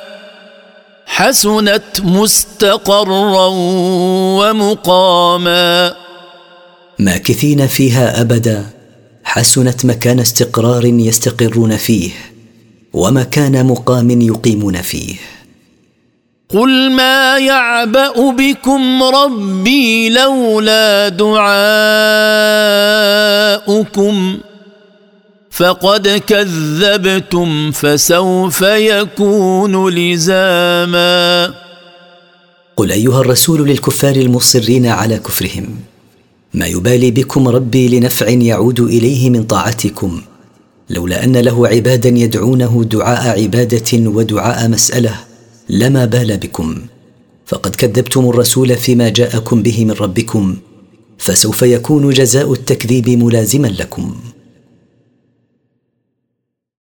حسنت 1.05 1.83
مستقرا 2.03 3.47
ومقاما. 4.39 5.95
ماكثين 6.99 7.67
فيها 7.67 8.21
أبدا 8.21 8.65
حسنت 9.23 9.85
مكان 9.85 10.19
استقرار 10.19 10.85
يستقرون 10.85 11.77
فيه 11.77 12.11
ومكان 12.93 13.65
مقام 13.65 14.21
يقيمون 14.21 14.81
فيه. 14.81 15.15
قل 16.53 16.91
ما 16.91 17.37
يعبا 17.37 18.31
بكم 18.31 19.03
ربي 19.03 20.09
لولا 20.09 21.09
دعاؤكم 21.09 21.57
فقد 25.51 26.07
كذبتم 26.07 27.71
فسوف 27.71 28.61
يكون 28.61 29.89
لزاما 29.89 31.53
قل 32.75 32.91
ايها 32.91 33.21
الرسول 33.21 33.67
للكفار 33.67 34.15
المصرين 34.15 34.85
على 34.85 35.17
كفرهم 35.17 35.69
ما 36.53 36.65
يبالي 36.67 37.11
بكم 37.11 37.47
ربي 37.47 37.99
لنفع 37.99 38.29
يعود 38.29 38.79
اليه 38.79 39.29
من 39.29 39.43
طاعتكم 39.43 40.21
لولا 40.89 41.23
ان 41.23 41.37
له 41.37 41.67
عبادا 41.67 42.09
يدعونه 42.09 42.83
دعاء 42.83 43.41
عباده 43.43 43.91
ودعاء 43.93 44.69
مساله 44.69 45.32
لما 45.69 46.05
بال 46.05 46.37
بكم. 46.37 46.75
فقد 47.45 47.75
كذبتم 47.75 48.29
الرسول 48.29 48.77
فيما 48.77 49.09
جاءكم 49.09 49.63
به 49.63 49.85
من 49.85 49.91
ربكم 49.91 50.57
فسوف 51.17 51.61
يكون 51.61 52.09
جزاء 52.09 52.53
التكذيب 52.53 53.09
ملازما 53.09 53.67
لكم. 53.67 54.15